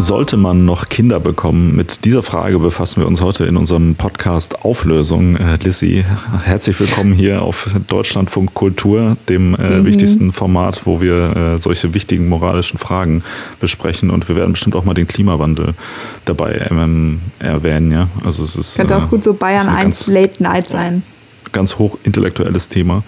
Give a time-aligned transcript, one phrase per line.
[0.00, 1.76] Sollte man noch Kinder bekommen?
[1.76, 5.36] Mit dieser Frage befassen wir uns heute in unserem Podcast Auflösung.
[5.36, 6.04] Äh, Lissy,
[6.44, 9.84] herzlich willkommen hier auf Deutschlandfunk Kultur, dem äh, mhm.
[9.84, 13.22] wichtigsten Format, wo wir äh, solche wichtigen moralischen Fragen
[13.60, 14.10] besprechen.
[14.10, 15.74] Und wir werden bestimmt auch mal den Klimawandel
[16.24, 17.92] dabei ähm, erwähnen.
[17.92, 18.08] Ja?
[18.24, 21.02] Also es ist, Könnte auch äh, gut so Bayern 1 Late Night sein
[21.52, 23.02] ganz hochintellektuelles Thema.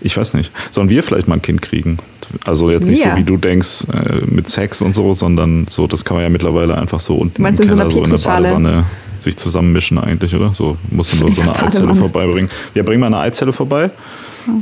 [0.00, 0.52] Ich weiß nicht.
[0.70, 1.98] Sollen wir vielleicht mal ein Kind kriegen?
[2.44, 3.12] Also jetzt nicht ja.
[3.12, 6.30] so, wie du denkst, äh, mit Sex und so, sondern so, das kann man ja
[6.30, 8.84] mittlerweile einfach so unten im Keller, so in der Badewanne
[9.18, 10.52] sich zusammenmischen eigentlich, oder?
[10.52, 12.50] So musst du nur so eine Eizelle vorbeibringen.
[12.74, 13.90] Ja, bring mal eine Eizelle vorbei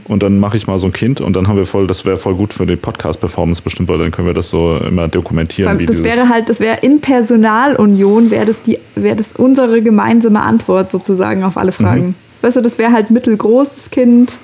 [0.05, 2.17] und dann mache ich mal so ein Kind und dann haben wir voll, das wäre
[2.17, 5.79] voll gut für die Podcast-Performance bestimmt, weil dann können wir das so immer dokumentieren.
[5.79, 10.41] Wie das wäre halt, das wäre in Personalunion, wäre das, die, wär das unsere gemeinsame
[10.41, 12.09] Antwort sozusagen auf alle Fragen.
[12.09, 12.15] Mhm.
[12.45, 14.39] Weißt du, das wäre halt mittelgroßes Kind,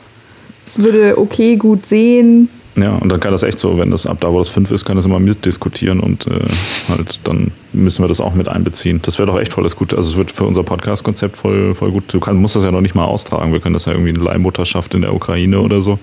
[0.65, 4.19] es würde okay gut sehen, ja, und dann kann das echt so, wenn das ab
[4.21, 6.41] da, wo das fünf ist, kann das immer mitdiskutieren und äh,
[6.89, 9.01] halt dann müssen wir das auch mit einbeziehen.
[9.03, 9.97] Das wäre doch echt voll das Gute.
[9.97, 12.05] Also es wird für unser Podcast-Konzept voll, voll gut.
[12.09, 13.53] Du kann, musst das ja noch nicht mal austragen.
[13.53, 15.99] Wir können das ja irgendwie eine Leihmutterschaft in der Ukraine oder so.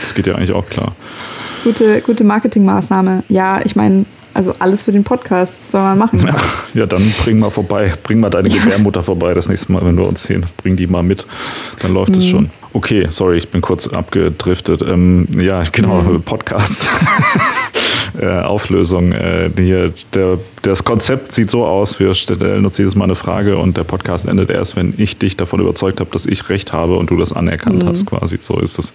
[0.00, 0.92] Das geht ja eigentlich auch klar.
[1.62, 3.22] Gute, gute Marketingmaßnahme.
[3.28, 5.58] Ja, ich meine, also alles für den Podcast.
[5.60, 6.20] Was soll man machen?
[6.24, 6.34] Ja,
[6.74, 7.92] ja, dann bring mal vorbei.
[8.02, 10.44] Bring mal deine Gebärmutter vorbei das nächste Mal, wenn wir uns sehen.
[10.58, 11.26] Bring die mal mit.
[11.80, 12.30] Dann läuft es mhm.
[12.30, 12.50] schon.
[12.72, 14.82] Okay, sorry, ich bin kurz abgedriftet.
[14.82, 16.22] Ähm, ja, genau, mhm.
[16.22, 16.88] Podcast.
[18.20, 19.12] Äh, Auflösung.
[19.12, 23.58] Äh, hier, der, das Konzept sieht so aus, wir stellen uns jedes Mal eine Frage
[23.58, 26.96] und der Podcast endet erst, wenn ich dich davon überzeugt habe, dass ich recht habe
[26.96, 27.88] und du das anerkannt mhm.
[27.88, 28.38] hast quasi.
[28.40, 28.92] So ist das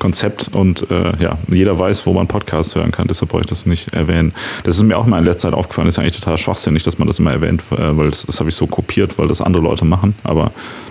[0.00, 3.64] Konzept und äh, ja, jeder weiß, wo man Podcasts hören kann, deshalb brauche ich das
[3.64, 4.34] nicht erwähnen.
[4.64, 6.98] Das ist mir auch mal in letzter Zeit aufgefallen, das ist eigentlich total schwachsinnig, dass
[6.98, 9.62] man das immer erwähnt, äh, weil das, das habe ich so kopiert, weil das andere
[9.62, 10.50] Leute machen, aber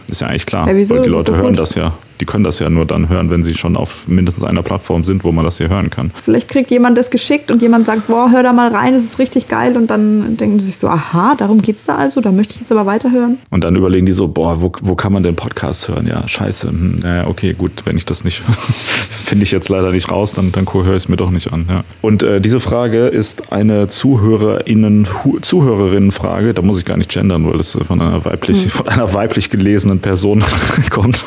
[0.10, 1.94] ist ja eigentlich klar, ja, weil die Leute hören das ja
[2.24, 5.26] die können das ja nur dann hören, wenn sie schon auf mindestens einer Plattform sind,
[5.26, 6.10] wo man das hier hören kann.
[6.24, 9.20] Vielleicht kriegt jemand das geschickt und jemand sagt, boah, hör da mal rein, das ist
[9.20, 9.76] richtig geil.
[9.76, 12.72] Und dann denken sie sich so, aha, darum geht's da also, da möchte ich jetzt
[12.72, 13.40] aber weiterhören.
[13.50, 16.08] Und dann überlegen die so, boah, wo, wo kann man den Podcast hören?
[16.08, 16.70] Ja, scheiße.
[16.70, 18.42] Hm, naja, okay, gut, wenn ich das nicht,
[19.10, 21.66] finde ich jetzt leider nicht raus, dann, dann höre ich es mir doch nicht an.
[21.70, 21.84] Ja.
[22.02, 25.10] Und äh, diese Frage ist eine ZuhörerInnen,
[25.42, 28.70] Zuhörerinnenfrage, da muss ich gar nicht gendern, weil es von einer weiblich, hm.
[28.70, 30.42] von einer weiblich gelesenen Person
[30.90, 31.26] kommt.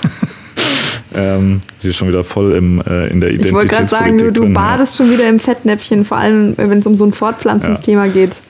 [1.17, 3.47] Ähm, sie ist schon wieder voll im, äh, in der Identität.
[3.47, 6.87] Ich wollte gerade sagen, du, du badest schon wieder im Fettnäpfchen, vor allem wenn es
[6.87, 8.13] um so ein Fortpflanzungsthema ja.
[8.13, 8.41] geht.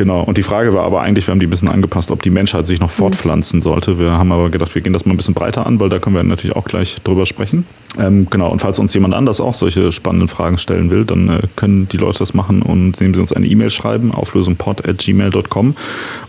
[0.00, 2.30] Genau, und die Frage war aber eigentlich, wir haben die ein bisschen angepasst, ob die
[2.30, 2.92] Menschheit sich noch mhm.
[2.94, 3.98] fortpflanzen sollte.
[3.98, 6.16] Wir haben aber gedacht, wir gehen das mal ein bisschen breiter an, weil da können
[6.16, 7.66] wir natürlich auch gleich drüber sprechen.
[7.98, 11.40] Ähm, genau, und falls uns jemand anders auch solche spannenden Fragen stellen will, dann äh,
[11.54, 15.76] können die Leute das machen und nehmen sie uns eine E-Mail schreiben, auflösungpod.gmail.com.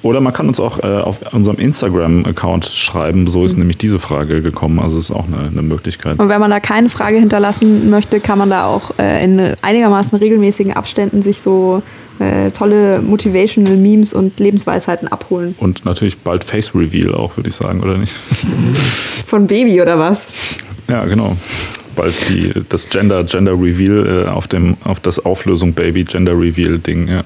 [0.01, 3.59] Oder man kann uns auch äh, auf unserem Instagram-Account schreiben, so ist mhm.
[3.59, 4.79] nämlich diese Frage gekommen.
[4.79, 6.19] Also ist auch eine, eine, Möglichkeit.
[6.19, 10.17] Und wenn man da keine Frage hinterlassen möchte, kann man da auch äh, in einigermaßen
[10.17, 11.81] regelmäßigen Abständen sich so
[12.19, 15.55] äh, tolle Motivational Memes und Lebensweisheiten abholen.
[15.57, 18.13] Und natürlich bald Face Reveal auch, würde ich sagen, oder nicht?
[19.25, 20.25] Von Baby oder was?
[20.89, 21.37] Ja, genau.
[21.95, 26.79] Bald die, das Gender, Gender Reveal äh, auf, dem, auf das Auflösung Baby Gender Reveal
[26.79, 27.23] Ding, ja.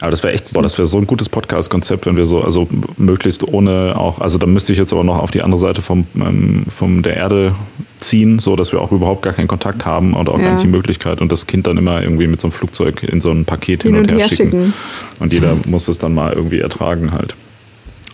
[0.00, 2.68] Aber das wäre echt, boah, das wäre so ein gutes Podcast-Konzept, wenn wir so, also
[2.96, 6.06] möglichst ohne auch, also da müsste ich jetzt aber noch auf die andere Seite vom,
[6.14, 7.54] ähm, vom der Erde
[7.98, 10.44] ziehen, so dass wir auch überhaupt gar keinen Kontakt haben oder auch ja.
[10.44, 13.20] gar nicht die Möglichkeit und das Kind dann immer irgendwie mit so einem Flugzeug in
[13.20, 14.50] so ein Paket hin, hin und, und, her, schicken.
[14.50, 14.74] schicken.
[15.18, 17.34] Und jeder muss es dann mal irgendwie ertragen halt.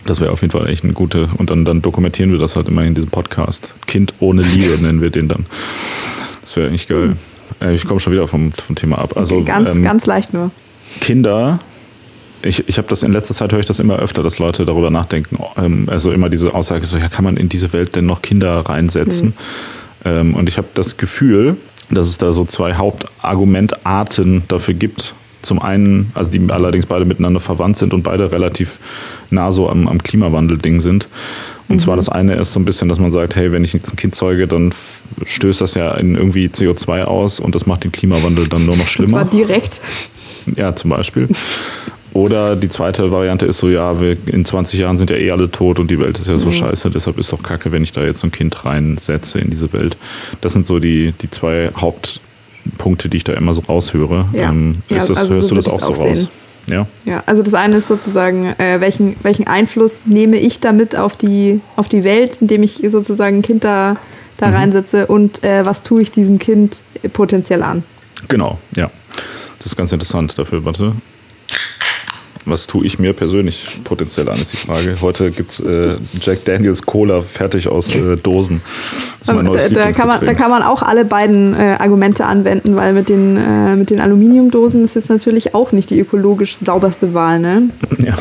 [0.05, 1.29] Das wäre auf jeden Fall echt eine gute.
[1.37, 3.73] Und dann, dann dokumentieren wir das halt immer in diesem Podcast.
[3.85, 5.45] Kind ohne Liebe nennen wir den dann.
[6.41, 7.15] Das wäre eigentlich geil.
[7.59, 7.73] Hm.
[7.73, 9.17] Ich komme schon wieder vom, vom Thema ab.
[9.17, 10.51] Also, ganz, ähm, ganz leicht nur.
[10.99, 11.59] Kinder
[12.45, 14.89] ich, ich habe das in letzter Zeit höre ich das immer öfter, dass Leute darüber
[14.89, 15.37] nachdenken.
[15.57, 18.59] Ähm, also immer diese Aussage so, ja, kann man in diese Welt denn noch Kinder
[18.59, 19.33] reinsetzen?
[20.03, 20.35] Mhm.
[20.35, 21.57] und ich habe das Gefühl,
[21.89, 25.15] dass es da so zwei Hauptargumentarten dafür gibt.
[25.41, 28.77] Zum einen, also die allerdings beide miteinander verwandt sind und beide relativ
[29.31, 31.07] nah so am, am Klimawandel-Ding sind.
[31.67, 31.79] Und mhm.
[31.79, 33.95] zwar das eine ist so ein bisschen, dass man sagt, hey, wenn ich jetzt ein
[33.95, 34.73] Kind zeuge, dann
[35.25, 38.87] stößt das ja in irgendwie CO2 aus und das macht den Klimawandel dann nur noch
[38.87, 39.21] schlimmer.
[39.21, 39.81] Und zwar direkt.
[40.55, 41.29] Ja, zum Beispiel.
[42.15, 45.51] Oder die zweite Variante ist so, ja, wir in 20 Jahren sind ja eh alle
[45.51, 46.53] tot und die Welt ist ja so mhm.
[46.53, 49.97] scheiße, deshalb ist doch kacke, wenn ich da jetzt ein Kind reinsetze in diese Welt.
[50.39, 54.29] Das sind so die, die zwei Hauptpunkte, die ich da immer so raushöre.
[54.31, 54.49] Ja.
[54.49, 56.29] Ähm, ja, das, also hörst so du das auch so raus?
[56.67, 56.87] Ja.
[57.03, 61.59] ja, also das eine ist sozusagen, äh, welchen, welchen Einfluss nehme ich damit auf die,
[61.75, 63.97] auf die Welt, indem ich sozusagen ein Kind da,
[64.37, 64.53] da mhm.
[64.53, 66.81] reinsetze und äh, was tue ich diesem Kind
[67.11, 67.83] potenziell an?
[68.29, 68.89] Genau, ja.
[69.57, 70.93] Das ist ganz interessant dafür, warte.
[72.45, 74.95] Was tue ich mir persönlich potenziell an, ist die Frage.
[75.01, 78.61] Heute gibt es äh, Jack Daniels Cola fertig aus äh, Dosen.
[79.25, 83.09] Da, da, kann man, da kann man auch alle beiden äh, Argumente anwenden, weil mit
[83.09, 87.39] den, äh, mit den Aluminiumdosen ist jetzt natürlich auch nicht die ökologisch sauberste Wahl.
[87.39, 87.69] Ne?
[87.97, 88.13] Ja.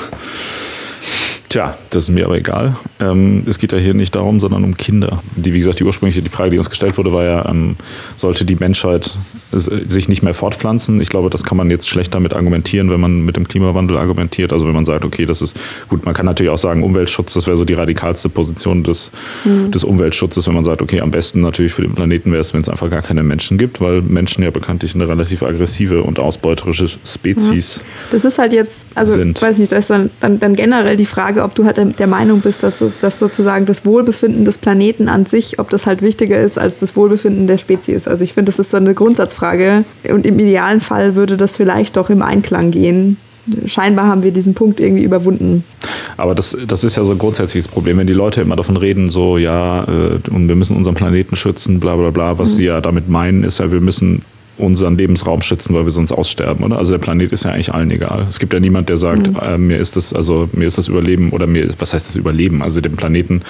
[1.55, 2.75] Tja, das ist mir aber egal.
[2.99, 5.23] Ähm, es geht ja hier nicht darum, sondern um Kinder.
[5.37, 7.77] Die, wie gesagt, die ursprüngliche die Frage, die uns gestellt wurde, war ja, ähm,
[8.17, 9.17] sollte die Menschheit
[9.53, 11.01] sich nicht mehr fortpflanzen?
[11.01, 14.53] Ich glaube, das kann man jetzt schlecht damit argumentieren, wenn man mit dem Klimawandel argumentiert.
[14.53, 15.57] Also wenn man sagt, okay, das ist
[15.89, 19.13] gut, man kann natürlich auch sagen, Umweltschutz, das wäre so die radikalste Position des,
[19.45, 19.71] mhm.
[19.71, 22.63] des Umweltschutzes, wenn man sagt, okay, am besten natürlich für den Planeten wäre es, wenn
[22.63, 26.89] es einfach gar keine Menschen gibt, weil Menschen ja bekanntlich eine relativ aggressive und ausbeuterische
[27.07, 27.83] Spezies ja.
[28.11, 29.41] Das ist halt jetzt, also sind.
[29.41, 32.41] weiß nicht, da ist dann, dann, dann generell die Frage, ob du halt der Meinung
[32.41, 36.59] bist, dass, dass sozusagen das Wohlbefinden des Planeten an sich, ob das halt wichtiger ist
[36.59, 38.09] als das Wohlbefinden der Spezies.
[38.09, 41.97] Also ich finde, das ist so eine Grundsatzfrage und im idealen Fall würde das vielleicht
[41.97, 43.17] doch im Einklang gehen.
[43.67, 45.65] Scheinbar haben wir diesen Punkt irgendwie überwunden.
[46.17, 49.11] Aber das, das ist ja so ein grundsätzliches Problem, wenn die Leute immer davon reden,
[49.11, 52.39] so ja, äh, und wir müssen unseren Planeten schützen, bla bla bla.
[52.39, 52.55] Was mhm.
[52.55, 54.23] sie ja damit meinen, ist ja, wir müssen
[54.59, 56.79] unseren Lebensraum schützen, weil wir sonst aussterben, oder?
[56.79, 58.27] Also der Planet ist ja eigentlich allen egal.
[58.29, 59.37] Es gibt ja niemand, der sagt, mhm.
[59.43, 62.63] äh, mir ist das, also mir ist das Überleben oder mir, was heißt das Überleben?
[62.63, 63.43] Also dem Planeten.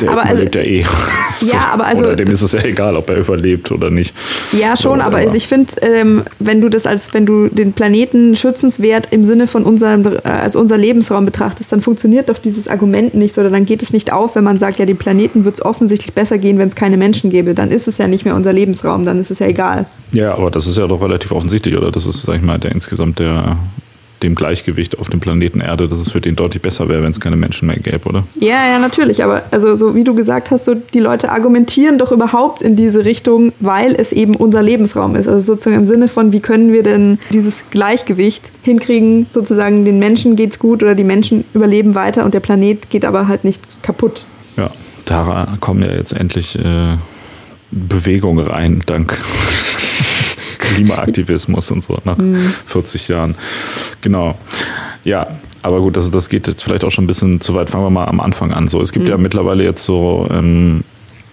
[0.00, 0.84] Der aber überlebt also, ja eh.
[1.40, 1.52] so.
[1.52, 2.04] Ja, aber also.
[2.04, 4.14] Oder dem ist es ja egal, ob er überlebt oder nicht.
[4.52, 7.72] Ja, schon, so, aber also ich finde, ähm, wenn du das als, wenn du den
[7.72, 12.68] Planeten schützenswert im Sinne von unserem, äh, als unser Lebensraum betrachtest, dann funktioniert doch dieses
[12.68, 15.56] Argument nicht oder dann geht es nicht auf, wenn man sagt, ja, dem Planeten wird
[15.56, 17.54] es offensichtlich besser gehen, wenn es keine Menschen gäbe.
[17.54, 19.86] Dann ist es ja nicht mehr unser Lebensraum, dann ist es ja egal.
[20.12, 21.90] Ja, aber das ist ja doch relativ offensichtlich, oder?
[21.90, 23.56] Das ist, sag ich mal, der insgesamt der
[24.22, 27.20] dem Gleichgewicht auf dem Planeten Erde, dass es für den deutlich besser wäre, wenn es
[27.20, 28.24] keine Menschen mehr gäbe, oder?
[28.40, 29.22] Ja, ja, natürlich.
[29.22, 33.04] Aber also so wie du gesagt hast, so die Leute argumentieren doch überhaupt in diese
[33.04, 35.28] Richtung, weil es eben unser Lebensraum ist.
[35.28, 40.36] Also sozusagen im Sinne von, wie können wir denn dieses Gleichgewicht hinkriegen, sozusagen den Menschen
[40.36, 44.24] geht's gut oder die Menschen überleben weiter und der Planet geht aber halt nicht kaputt.
[44.56, 44.70] Ja,
[45.04, 46.96] da kommen ja jetzt endlich äh,
[47.70, 49.16] Bewegungen rein, dank
[50.74, 52.52] Klimaaktivismus und so nach mhm.
[52.66, 53.34] 40 Jahren.
[54.00, 54.36] Genau.
[55.04, 55.26] Ja,
[55.62, 57.70] aber gut, das, das geht jetzt vielleicht auch schon ein bisschen zu weit.
[57.70, 58.68] Fangen wir mal am Anfang an.
[58.68, 59.10] So, es gibt mhm.
[59.10, 60.84] ja mittlerweile jetzt so ähm,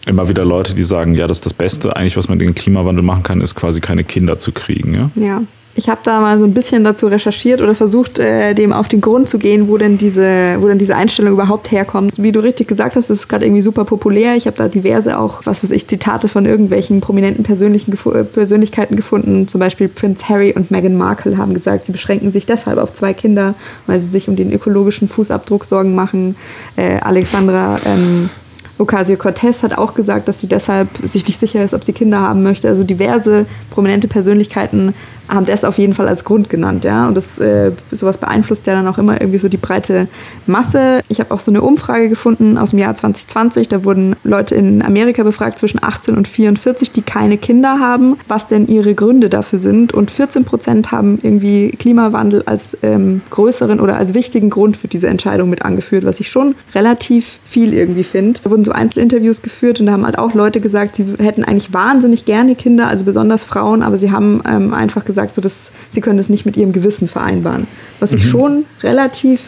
[0.05, 3.03] immer wieder Leute, die sagen, ja, das ist das Beste eigentlich, was man gegen Klimawandel
[3.03, 4.93] machen kann, ist quasi keine Kinder zu kriegen.
[4.93, 5.09] Ja.
[5.15, 5.41] ja.
[5.77, 9.01] Ich habe da mal so ein bisschen dazu recherchiert oder versucht, äh, dem auf den
[9.01, 12.13] Grund zu gehen, wo denn diese, wo denn diese Einstellung überhaupt herkommt.
[12.15, 14.37] Wie du richtig gesagt hast, ist gerade irgendwie super populär.
[14.37, 18.95] Ich habe da diverse auch, was weiß ich, Zitate von irgendwelchen prominenten persönlichen Gefu Persönlichkeiten
[18.95, 19.49] gefunden.
[19.49, 23.13] Zum Beispiel Prince Harry und Meghan Markle haben gesagt, sie beschränken sich deshalb auf zwei
[23.13, 23.53] Kinder,
[23.85, 26.37] weil sie sich um den ökologischen Fußabdruck Sorgen machen.
[26.77, 28.29] Äh, Alexandra ähm,
[28.77, 32.43] Ocasio-Cortez hat auch gesagt, dass sie deshalb sich nicht sicher ist, ob sie Kinder haben
[32.43, 32.67] möchte.
[32.67, 34.93] Also diverse prominente Persönlichkeiten
[35.27, 37.07] haben das auf jeden Fall als Grund genannt, ja.
[37.07, 40.07] Und das äh, sowas beeinflusst ja dann auch immer irgendwie so die breite
[40.45, 41.01] Masse.
[41.09, 43.67] Ich habe auch so eine Umfrage gefunden aus dem Jahr 2020.
[43.67, 48.47] Da wurden Leute in Amerika befragt zwischen 18 und 44, die keine Kinder haben, was
[48.47, 49.93] denn ihre Gründe dafür sind.
[49.93, 55.07] Und 14 Prozent haben irgendwie Klimawandel als ähm, größeren oder als wichtigen Grund für diese
[55.07, 58.39] Entscheidung mit angeführt, was ich schon relativ viel irgendwie finde.
[58.43, 61.73] Da wurden so Einzelinterviews geführt und da haben halt auch Leute gesagt, sie hätten eigentlich
[61.73, 65.71] wahnsinnig gerne Kinder, also besonders Frauen, aber sie haben ähm, einfach gesagt, gesagt, so dass
[65.91, 67.67] sie können das nicht mit ihrem Gewissen vereinbaren.
[67.99, 68.29] Was ich mhm.
[68.29, 69.41] schon relativ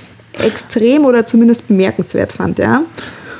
[0.43, 2.83] extrem oder zumindest bemerkenswert fand, ja.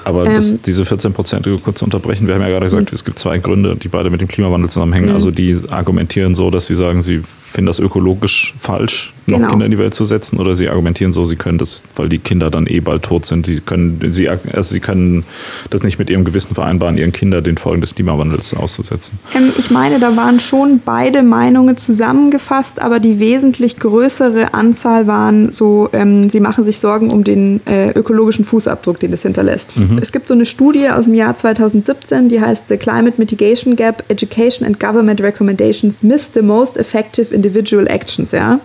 [0.03, 2.95] Aber ähm, das, diese 14 Prozent, kurz zu unterbrechen, wir haben ja gerade gesagt, mhm.
[2.95, 5.09] es gibt zwei Gründe, die beide mit dem Klimawandel zusammenhängen.
[5.09, 5.15] Mhm.
[5.15, 9.50] Also die argumentieren so, dass sie sagen, sie finden das ökologisch falsch, noch genau.
[9.50, 12.19] Kinder in die Welt zu setzen, oder sie argumentieren so, sie können das, weil die
[12.19, 15.24] Kinder dann eh bald tot sind, sie können, sie, also sie können
[15.69, 19.19] das nicht mit ihrem Gewissen vereinbaren, ihren Kindern den Folgen des Klimawandels auszusetzen.
[19.36, 25.51] Ähm, ich meine, da waren schon beide Meinungen zusammengefasst, aber die wesentlich größere Anzahl waren
[25.51, 29.77] so, ähm, sie machen sich Sorgen um den äh, ökologischen Fußabdruck, den es hinterlässt.
[29.77, 30.00] Mhm.
[30.01, 34.03] Es gibt so eine Studie aus dem Jahr 2017, die heißt The Climate Mitigation Gap,
[34.07, 38.60] Education and Government Recommendations Miss the Most Effective Individual Actions, ja.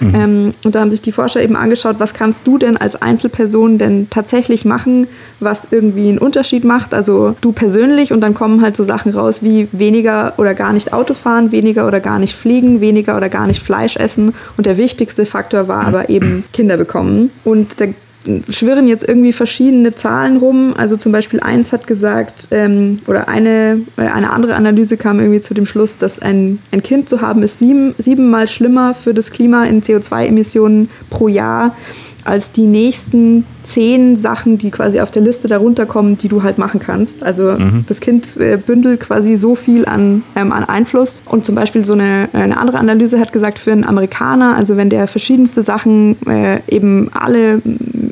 [0.00, 0.14] Mhm.
[0.14, 3.78] Ähm, und da haben sich die Forscher eben angeschaut, was kannst du denn als Einzelperson
[3.78, 5.06] denn tatsächlich machen,
[5.40, 6.94] was irgendwie einen Unterschied macht.
[6.94, 10.92] Also du persönlich und dann kommen halt so Sachen raus wie weniger oder gar nicht
[10.92, 14.34] Auto fahren, weniger oder gar nicht fliegen, weniger oder gar nicht Fleisch essen.
[14.56, 17.30] Und der wichtigste Faktor war aber eben Kinder bekommen.
[17.44, 17.86] Und da
[18.48, 20.74] schwirren jetzt irgendwie verschiedene Zahlen rum.
[20.76, 25.40] Also zum Beispiel eins hat gesagt, ähm, oder eine, äh, eine andere Analyse kam irgendwie
[25.40, 29.30] zu dem Schluss, dass ein, ein Kind zu haben ist sieben, siebenmal schlimmer für das
[29.30, 31.76] Klima in CO2-Emissionen pro Jahr
[32.24, 36.58] als die nächsten zehn Sachen, die quasi auf der Liste darunter kommen, die du halt
[36.58, 37.22] machen kannst.
[37.22, 37.84] Also mhm.
[37.88, 41.22] das Kind äh, bündelt quasi so viel an, ähm, an Einfluss.
[41.26, 44.90] Und zum Beispiel so eine, eine andere Analyse hat gesagt, für einen Amerikaner, also wenn
[44.90, 47.60] der verschiedenste Sachen äh, eben alle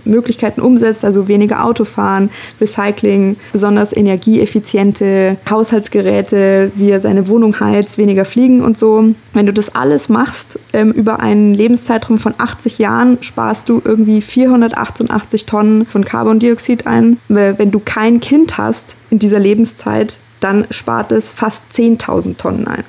[0.04, 2.30] Möglichkeiten umsetzt, also weniger Autofahren,
[2.60, 9.14] Recycling, besonders energieeffiziente Haushaltsgeräte, wie er seine Wohnung heizt, weniger fliegen und so.
[9.32, 14.20] Wenn du das alles machst ähm, über einen Lebenszeitraum von 80 Jahren, sparst du irgendwie
[14.20, 17.18] 488 Tonnen von Carbondioxid ein.
[17.28, 22.84] Wenn du kein Kind hast in dieser Lebenszeit, dann spart es fast 10.000 Tonnen ein.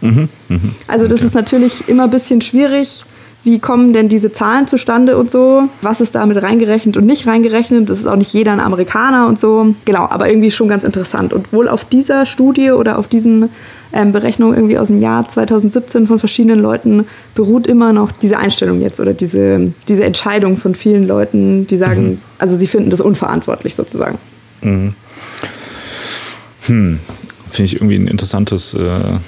[0.00, 0.58] Mhm, mh.
[0.86, 1.26] Also das okay.
[1.26, 3.04] ist natürlich immer ein bisschen schwierig
[3.44, 7.90] wie kommen denn diese Zahlen zustande und so, was ist damit reingerechnet und nicht reingerechnet.
[7.90, 9.74] Das ist auch nicht jeder ein Amerikaner und so.
[9.84, 11.34] Genau, aber irgendwie schon ganz interessant.
[11.34, 13.50] Und wohl auf dieser Studie oder auf diesen
[13.92, 18.80] ähm, Berechnungen irgendwie aus dem Jahr 2017 von verschiedenen Leuten beruht immer noch diese Einstellung
[18.80, 22.18] jetzt oder diese, diese Entscheidung von vielen Leuten, die sagen, mhm.
[22.38, 24.18] also sie finden das unverantwortlich sozusagen.
[24.62, 24.94] Mhm.
[26.66, 26.98] Hm.
[27.50, 29.18] Finde ich irgendwie ein interessantes äh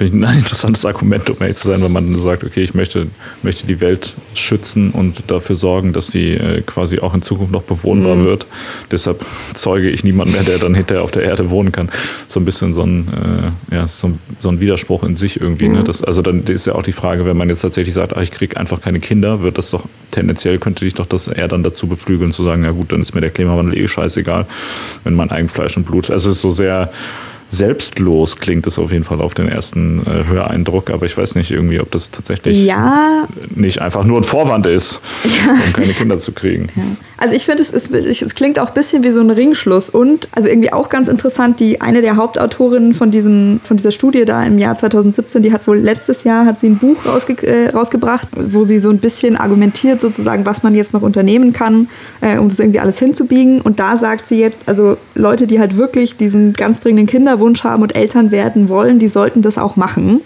[0.00, 3.08] finde ich ein interessantes Argument, um ehrlich zu sein, wenn man sagt, okay, ich möchte,
[3.42, 7.62] möchte die Welt schützen und dafür sorgen, dass sie äh, quasi auch in Zukunft noch
[7.62, 8.24] bewohnbar mhm.
[8.24, 8.46] wird.
[8.90, 11.90] Deshalb zeuge ich niemanden mehr, der dann hinterher auf der Erde wohnen kann.
[12.28, 15.64] So ein bisschen so ein, äh, ja, so ein, so ein Widerspruch in sich irgendwie.
[15.64, 15.70] Ne?
[15.70, 15.78] Mhm.
[15.80, 15.84] Ne?
[15.84, 18.30] Das, also dann ist ja auch die Frage, wenn man jetzt tatsächlich sagt, ach, ich
[18.30, 21.86] kriege einfach keine Kinder, wird das doch tendenziell könnte dich doch das eher dann dazu
[21.86, 24.46] beflügeln zu sagen, ja gut, dann ist mir der Klimawandel eh scheißegal,
[25.04, 26.10] wenn mein Eigenfleisch und Blut.
[26.10, 26.90] Also es ist so sehr
[27.50, 31.50] selbstlos klingt es auf jeden Fall auf den ersten äh, Höreindruck, aber ich weiß nicht
[31.50, 33.26] irgendwie, ob das tatsächlich ja.
[33.54, 35.52] nicht einfach nur ein Vorwand ist, ja.
[35.52, 36.68] um keine Kinder zu kriegen.
[36.76, 36.82] Ja.
[37.20, 40.48] Also ich finde, es, es, klingt auch ein bisschen wie so ein Ringschluss und also
[40.48, 44.58] irgendwie auch ganz interessant, die eine der Hauptautorinnen von, diesem, von dieser Studie da im
[44.58, 48.64] Jahr 2017, die hat wohl letztes Jahr hat sie ein Buch rausge äh, rausgebracht, wo
[48.64, 51.88] sie so ein bisschen argumentiert sozusagen, was man jetzt noch unternehmen kann,
[52.20, 55.76] äh, um das irgendwie alles hinzubiegen und da sagt sie jetzt, also Leute, die halt
[55.76, 59.76] wirklich diesen ganz dringenden Kinder Kinderwunsch haben und Eltern werden wollen, die sollten das auch
[59.76, 60.22] machen.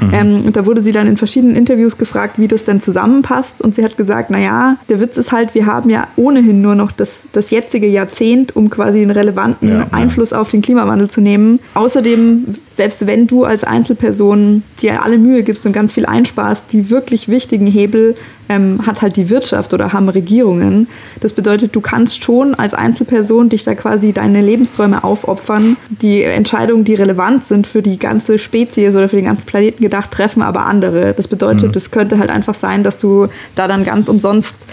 [0.00, 0.10] Mhm.
[0.12, 3.62] Ähm, und da wurde sie dann in verschiedenen Interviews gefragt, wie das denn zusammenpasst.
[3.62, 6.92] Und sie hat gesagt, naja, der Witz ist halt, wir haben ja ohnehin nur noch
[6.92, 10.40] das, das jetzige Jahrzehnt, um quasi einen relevanten ja, Einfluss ja.
[10.40, 11.60] auf den Klimawandel zu nehmen.
[11.74, 16.90] Außerdem, selbst wenn du als Einzelperson dir alle Mühe gibst und ganz viel einsparst, die
[16.90, 18.16] wirklich wichtigen Hebel
[18.48, 20.88] ähm, hat halt die Wirtschaft oder haben Regierungen.
[21.20, 25.76] Das bedeutet, du kannst schon als Einzelperson dich da quasi deine Lebensträume aufopfern.
[25.88, 30.10] Die Entscheidungen, die relevant sind für die ganze Spezies oder für den ganzen Planeten gedacht,
[30.10, 31.14] treffen aber andere.
[31.14, 31.90] Das bedeutet, es mhm.
[31.92, 34.66] könnte halt einfach sein, dass du da dann ganz umsonst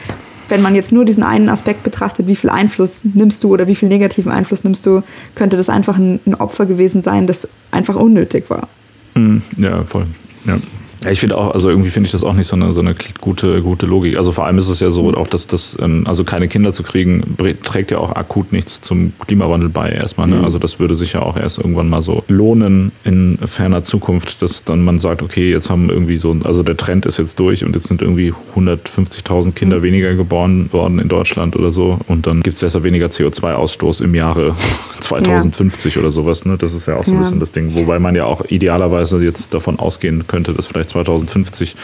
[0.50, 3.76] wenn man jetzt nur diesen einen Aspekt betrachtet, wie viel Einfluss nimmst du oder wie
[3.76, 5.02] viel negativen Einfluss nimmst du,
[5.36, 8.68] könnte das einfach ein, Opfer gewesen sein, das einfach unnötig war.
[9.16, 9.42] Mhm.
[9.58, 10.06] Ja, voll.
[10.46, 10.58] Ja.
[11.04, 12.96] Ja, ich finde auch, also irgendwie finde ich das auch nicht so eine, so eine
[13.20, 14.18] gute, gute Logik.
[14.18, 16.84] Also vor allem ist es ja so, auch dass das, ähm, also keine Kinder zu
[16.84, 20.28] kriegen, trägt ja auch akut nichts zum Klimawandel bei erstmal.
[20.28, 20.38] Ne?
[20.38, 20.46] Mhm.
[20.46, 24.64] Also das würde sich ja auch erst irgendwann mal so lohnen in ferner Zukunft, dass
[24.64, 27.76] dann man sagt, okay, jetzt haben irgendwie so, also der Trend ist jetzt durch und
[27.76, 29.84] jetzt sind irgendwie 150.000 Kinder mhm.
[29.84, 34.16] weniger geboren worden in Deutschland oder so und dann gibt es deshalb weniger CO2-Ausstoß im
[34.16, 34.56] Jahre
[35.02, 36.02] 2050 ja.
[36.02, 36.46] oder sowas.
[36.46, 36.58] Ne?
[36.58, 37.76] Das ist ja auch so ein bisschen das Ding.
[37.76, 41.76] Wobei man ja auch idealerweise jetzt davon ausgehen könnte, dass vielleicht 2050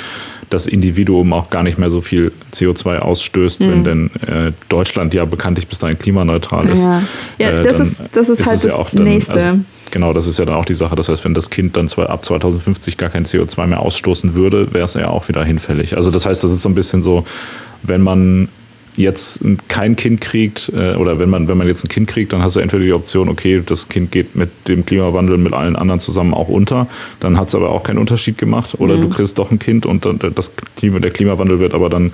[0.49, 3.71] das Individuum auch gar nicht mehr so viel CO2 ausstößt, mhm.
[3.71, 6.83] wenn denn äh, Deutschland ja bekanntlich bis dahin klimaneutral ist.
[6.83, 7.01] Ja,
[7.37, 9.33] ja äh, das, ist, das ist, ist halt das ja dann, Nächste.
[9.33, 9.59] Also,
[9.91, 10.95] genau, das ist ja dann auch die Sache.
[10.95, 14.73] Das heißt, wenn das Kind dann zwar ab 2050 gar kein CO2 mehr ausstoßen würde,
[14.73, 15.95] wäre es ja auch wieder hinfällig.
[15.95, 17.25] Also das heißt, das ist so ein bisschen so,
[17.83, 18.49] wenn man
[18.99, 22.41] jetzt kein Kind kriegt, äh, oder wenn man, wenn man jetzt ein Kind kriegt, dann
[22.41, 25.99] hast du entweder die Option, okay, das Kind geht mit dem Klimawandel mit allen anderen
[25.99, 26.87] zusammen auch unter,
[27.19, 29.01] dann hat es aber auch keinen Unterschied gemacht, oder mhm.
[29.01, 32.11] du kriegst doch ein Kind und dann das Klima, der Klimawandel wird aber dann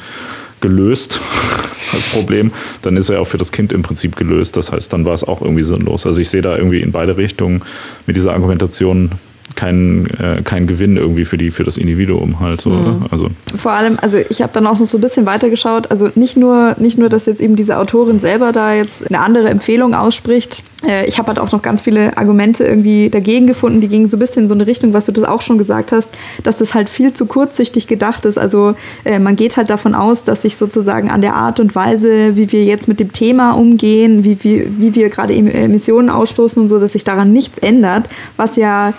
[0.61, 1.19] gelöst
[1.93, 2.51] als Problem,
[2.81, 4.57] dann ist er auch für das Kind im Prinzip gelöst.
[4.57, 6.05] Das heißt, dann war es auch irgendwie sinnlos.
[6.05, 7.61] Also ich sehe da irgendwie in beide Richtungen
[8.05, 9.11] mit dieser Argumentation
[9.55, 12.61] kein, äh, kein Gewinn irgendwie für, die, für das Individuum halt.
[12.61, 13.05] So, mhm.
[13.11, 13.29] also.
[13.55, 16.75] Vor allem, also ich habe dann auch noch so ein bisschen weitergeschaut, also nicht nur,
[16.79, 21.05] nicht nur, dass jetzt eben diese Autorin selber da jetzt eine andere Empfehlung ausspricht, äh,
[21.07, 24.19] ich habe halt auch noch ganz viele Argumente irgendwie dagegen gefunden, die gingen so ein
[24.19, 26.09] bisschen in so eine Richtung, was du das auch schon gesagt hast,
[26.43, 28.37] dass das halt viel zu kurzsichtig gedacht ist.
[28.37, 32.35] Also äh, man geht halt davon aus, dass sich sozusagen an der Art und Weise,
[32.35, 36.69] wie wir jetzt mit dem Thema umgehen, wie, wie, wie wir gerade Emissionen ausstoßen und
[36.69, 38.07] so, dass sich daran nichts ändert,
[38.37, 38.93] was ja,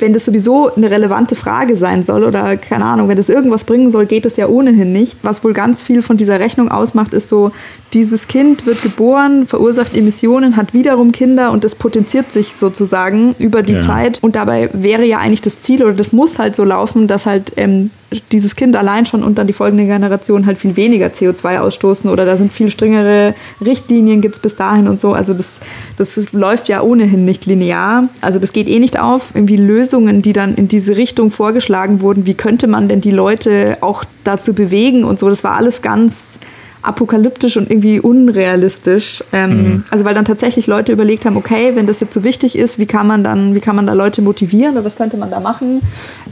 [0.00, 3.90] wenn das sowieso eine relevante Frage sein soll oder keine Ahnung, wenn das irgendwas bringen
[3.90, 5.18] soll, geht das ja ohnehin nicht.
[5.22, 7.52] Was wohl ganz viel von dieser Rechnung ausmacht, ist so,
[7.92, 13.34] dieses Kind wird geboren, verursacht Emissionen, hat wiederum Kinder, Kinder und das potenziert sich sozusagen
[13.38, 13.80] über die Ja.
[13.80, 14.18] Zeit.
[14.22, 17.52] Und dabei wäre ja eigentlich das Ziel oder das muss halt so laufen, dass halt
[17.56, 17.90] ähm,
[18.32, 22.24] dieses Kind allein schon und dann die folgende Generation halt viel weniger CO2 ausstoßen oder
[22.24, 25.12] da sind viel strengere Richtlinien, gibt es bis dahin und so.
[25.12, 25.60] Also das,
[25.96, 28.08] das läuft ja ohnehin nicht linear.
[28.20, 29.30] Also das geht eh nicht auf.
[29.34, 33.78] Irgendwie Lösungen, die dann in diese Richtung vorgeschlagen wurden, wie könnte man denn die Leute
[33.80, 36.38] auch dazu bewegen und so, das war alles ganz
[36.86, 39.22] apokalyptisch und irgendwie unrealistisch.
[39.32, 42.78] Ähm, Also weil dann tatsächlich Leute überlegt haben, okay, wenn das jetzt so wichtig ist,
[42.78, 45.40] wie kann man dann, wie kann man da Leute motivieren oder was könnte man da
[45.40, 45.82] machen?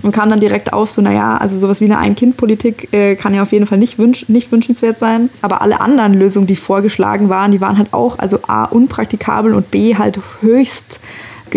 [0.03, 3.43] Und kam dann direkt auf, so naja, also sowas wie eine Ein-Kind-Politik äh, kann ja
[3.43, 5.31] auf jeden Fall nicht, wünsch nicht wünschenswert sein.
[5.43, 9.71] Aber alle anderen Lösungen, die vorgeschlagen waren, die waren halt auch, also A, unpraktikabel und
[9.71, 11.01] B, halt höchst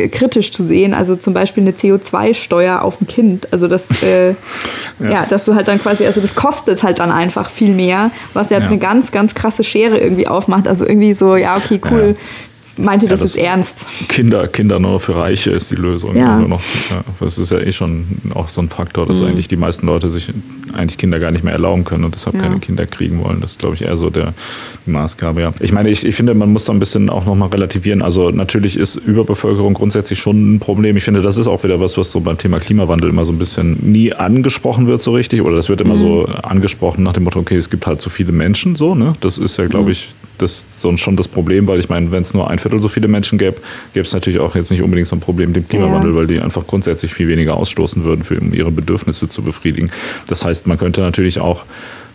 [0.07, 0.93] kritisch zu sehen.
[0.93, 3.51] Also zum Beispiel eine CO2-Steuer auf ein Kind.
[3.51, 4.35] Also das, äh,
[4.99, 5.25] ja.
[5.29, 8.59] dass du halt dann quasi, also das kostet halt dann einfach viel mehr, was ja,
[8.59, 8.67] Ja.
[8.67, 10.67] eine ganz, ganz krasse Schere irgendwie aufmacht.
[10.67, 12.15] Also irgendwie so, ja, okay, cool.
[12.77, 13.85] Meint ihr, Ja, das, das- ist ernst?
[14.07, 16.15] Kinder, Kinder nur für Reiche ist die Lösung.
[16.15, 16.37] Ja.
[16.37, 19.55] Nur noch, ja, das ist ja eh schon auch so ein Faktor, dass eigentlich die
[19.57, 20.31] meisten Leute sich
[20.73, 22.43] eigentlich Kinder gar nicht mehr erlauben können und deshalb Ja.
[22.43, 23.41] keine Kinder kriegen wollen.
[23.41, 24.33] Das ist, glaube ich, eher so der
[24.85, 25.41] die Maßgabe.
[25.41, 25.53] Ja.
[25.59, 28.01] Ich meine, ich, ich finde, man muss da ein bisschen auch nochmal relativieren.
[28.01, 30.95] Also natürlich ist Überbevölkerung grundsätzlich schon ein Problem.
[30.97, 33.39] Ich finde, das ist auch wieder was, was so beim Thema Klimawandel immer so ein
[33.39, 35.41] bisschen nie angesprochen wird so richtig.
[35.41, 38.31] Oder das wird immer so angesprochen nach dem Motto, okay, es gibt halt zu viele
[38.31, 38.93] Menschen so.
[38.93, 39.13] Ne?
[39.21, 42.21] Das ist ja, glaube ich, das ist so schon das Problem, weil ich meine, wenn
[42.21, 43.57] es nur ein Viertel so viele Menschen gäbe,
[43.93, 46.17] gäbe es natürlich auch jetzt nicht unbedingt so ein Problem mit dem Klimawandel, Ja.
[46.17, 49.89] weil die einfach grundsätzlich viel weniger ausstoßen würden, für, um ihre Bedürfnisse zu befriedigen.
[50.27, 51.63] Das heißt, man könnte natürlich auch,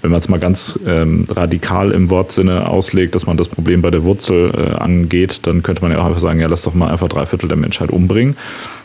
[0.02, 3.90] wenn man es mal ganz ähm, radikal im Wortsinne auslegt, dass man das Problem bei
[3.90, 6.90] der Wurzel äh, angeht, dann könnte man ja auch einfach sagen, ja, lass doch mal
[6.90, 8.37] einfach drei Viertel der Menschheit umbringen.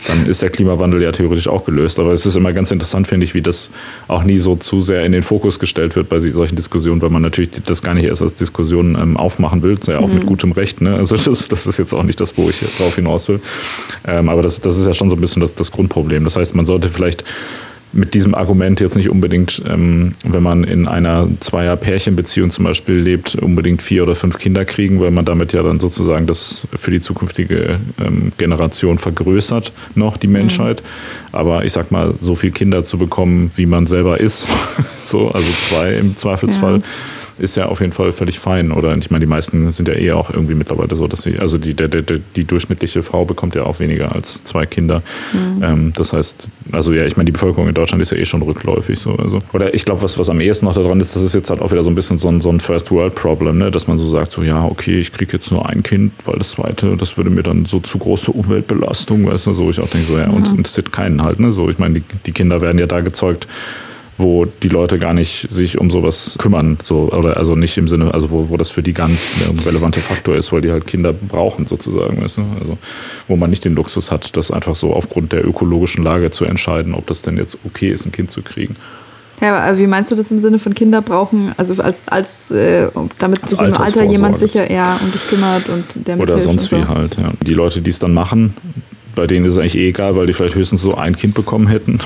[0.05, 1.97] Dann ist der Klimawandel ja theoretisch auch gelöst.
[1.97, 3.71] Aber es ist immer ganz interessant, finde ich, wie das
[4.07, 7.23] auch nie so zu sehr in den Fokus gestellt wird bei solchen Diskussionen, weil man
[7.23, 9.77] natürlich das gar nicht erst als Diskussion ähm, aufmachen will.
[9.87, 10.81] Ja, auch mit gutem Recht.
[10.81, 10.95] Ne?
[10.95, 13.39] Also das, das ist jetzt auch nicht das, wo ich drauf hinaus will.
[14.07, 16.23] Ähm, aber das, das ist ja schon so ein bisschen das, das Grundproblem.
[16.25, 17.23] Das heißt, man sollte vielleicht
[17.97, 23.35] mit diesem Argument jetzt nicht unbedingt, ähm, wenn man in einer Zweier-Pärchenbeziehung zum Beispiel lebt,
[23.35, 26.99] unbedingt vier oder fünf Kinder kriegen, weil man damit ja dann sozusagen das für die
[26.99, 30.83] zukünftige ähm, Generation vergrößert noch die Menschheit.
[31.31, 34.47] Aber ich sag mal, so viel Kinder zu bekommen, wie man selber ist,
[35.01, 36.81] so, also zwei im Zweifelsfall, Ja.
[37.39, 38.71] Ist ja auf jeden Fall völlig fein.
[38.71, 41.57] Oder ich meine, die meisten sind ja eh auch irgendwie mittlerweile so, dass sie, also
[41.57, 45.01] die, der, der, die durchschnittliche Frau bekommt ja auch weniger als zwei Kinder.
[45.61, 48.41] Ähm, das heißt, also ja, ich meine, die Bevölkerung in Deutschland ist ja eh schon
[48.41, 48.99] rückläufig.
[48.99, 49.39] So, also.
[49.53, 51.71] Oder ich glaube, was, was am ehesten noch daran ist, das ist jetzt halt auch
[51.71, 53.71] wieder so ein bisschen so ein, so ein First-World-Problem, ne?
[53.71, 56.51] dass man so sagt, so ja, okay, ich kriege jetzt nur ein Kind, weil das
[56.51, 60.07] zweite, das würde mir dann so zu große Umweltbelastung, weißt du, so ich auch denke,
[60.07, 61.51] so ja, und interessiert keinen halt, ne?
[61.51, 63.47] So, ich meine, die, die Kinder werden ja da gezeugt,
[64.17, 68.13] wo die Leute gar nicht sich um sowas kümmern, so oder also nicht im Sinne,
[68.13, 70.87] also wo, wo das für die gar nicht ein relevanter Faktor ist, weil die halt
[70.87, 72.41] Kinder brauchen sozusagen, weißt du?
[72.59, 72.77] Also
[73.27, 76.95] wo man nicht den Luxus hat, das einfach so aufgrund der ökologischen Lage zu entscheiden,
[76.95, 78.75] ob das denn jetzt okay ist, ein Kind zu kriegen.
[79.39, 82.87] Ja, aber wie meinst du das im Sinne von Kinder brauchen, also als, als äh,
[83.19, 86.43] damit Als sich im Alter jemand sicher ja, um dich kümmert und der Oder mithilft
[86.43, 86.87] sonst wie so.
[86.87, 87.31] halt, ja.
[87.41, 88.55] Die Leute, die es dann machen,
[89.17, 91.67] bei denen ist es eigentlich eh egal, weil die vielleicht höchstens so ein Kind bekommen
[91.67, 91.99] hätten.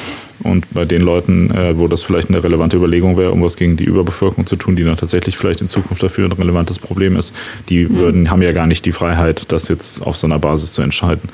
[0.44, 3.78] Und bei den Leuten, äh, wo das vielleicht eine relevante Überlegung wäre, um was gegen
[3.78, 7.36] die Überbevölkerung zu tun, die dann tatsächlich vielleicht in Zukunft dafür ein relevantes Problem ist,
[7.70, 10.82] die würden, haben ja gar nicht die Freiheit, das jetzt auf so einer Basis zu
[10.82, 11.30] entscheiden.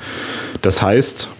[0.60, 1.30] Das heißt,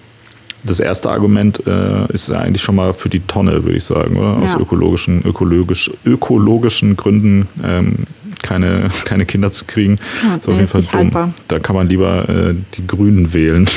[0.64, 4.16] das erste Argument äh, ist ja eigentlich schon mal für die Tonne, würde ich sagen,
[4.16, 4.40] oder?
[4.42, 4.60] Aus Ja.
[4.60, 7.96] ökologischen, ökologisch, ökologischen Gründen ähm,
[8.42, 9.98] keine, keine Kinder zu kriegen.
[10.24, 10.92] Ja, ist auf jeden Fall dumm.
[10.92, 11.32] haltbar.
[11.48, 13.68] Da kann man lieber äh, die Grünen wählen,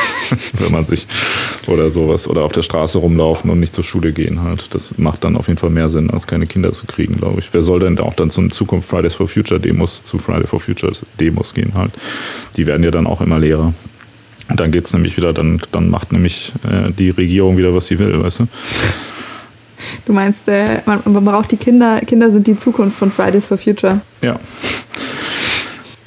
[0.58, 1.06] wenn man sich
[1.66, 4.74] oder sowas oder auf der Straße rumlaufen und nicht zur Schule gehen halt.
[4.74, 7.48] Das macht dann auf jeden Fall mehr Sinn, als keine Kinder zu kriegen, glaube ich.
[7.52, 10.92] Wer soll denn auch dann zum Zukunft Fridays for Future Demos zu Friday for Future
[11.20, 11.92] Demos gehen halt?
[12.56, 13.74] Die werden ja dann auch immer leerer.
[14.48, 17.98] Und dann geht's nämlich wieder, dann, dann macht nämlich äh, die Regierung wieder, was sie
[17.98, 18.46] will, weißt du?
[20.06, 23.58] Du meinst, äh, man, man braucht die Kinder, Kinder sind die Zukunft von Fridays for
[23.58, 24.00] Future.
[24.22, 24.38] Ja.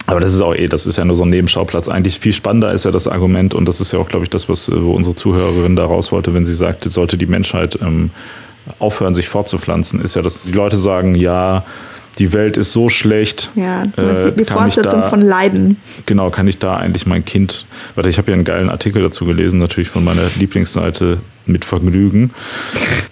[0.09, 1.89] Aber das ist auch eh, das ist ja nur so ein Nebenschauplatz.
[1.89, 4.47] Eigentlich viel spannender ist ja das Argument, und das ist ja auch, glaube ich, das,
[4.47, 8.11] was äh, wo unsere Zuhörerin da raus wollte, wenn sie sagte, sollte die Menschheit ähm,
[8.79, 11.65] aufhören, sich fortzupflanzen, ist ja, dass die Leute sagen, ja,
[12.19, 13.51] die Welt ist so schlecht.
[13.55, 15.77] Ja, äh, die, Fortsetzung da- von Leiden.
[16.05, 17.65] Genau, kann ich da eigentlich mein Kind.
[17.95, 22.31] Warte, ich habe hier einen geilen Artikel dazu gelesen, natürlich von meiner Lieblingsseite mit Vergnügen.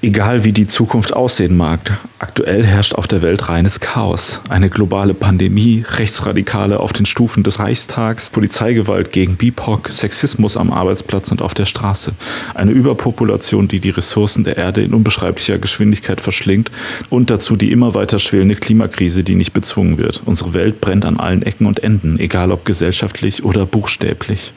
[0.02, 4.42] Egal wie die Zukunft aussehen mag, aktuell herrscht auf der Welt reines Chaos.
[4.50, 11.32] Eine globale Pandemie, Rechtsradikale auf den Stufen des Reichstags, Polizeigewalt gegen BIPOC, Sexismus am Arbeitsplatz
[11.32, 12.14] und auf der Straße.
[12.54, 16.72] Eine Überpopulation, die die Ressourcen der Erde in unbeschreiblicher Geschwindigkeit verschlingt
[17.10, 20.22] und dazu die immer weiter schwelende Klimakrise, die nicht bezwungen wird.
[20.26, 24.54] Unsere Welt brennt an allen Ecken und Enden, egal ob gesellschaftlich oder buchstäblich.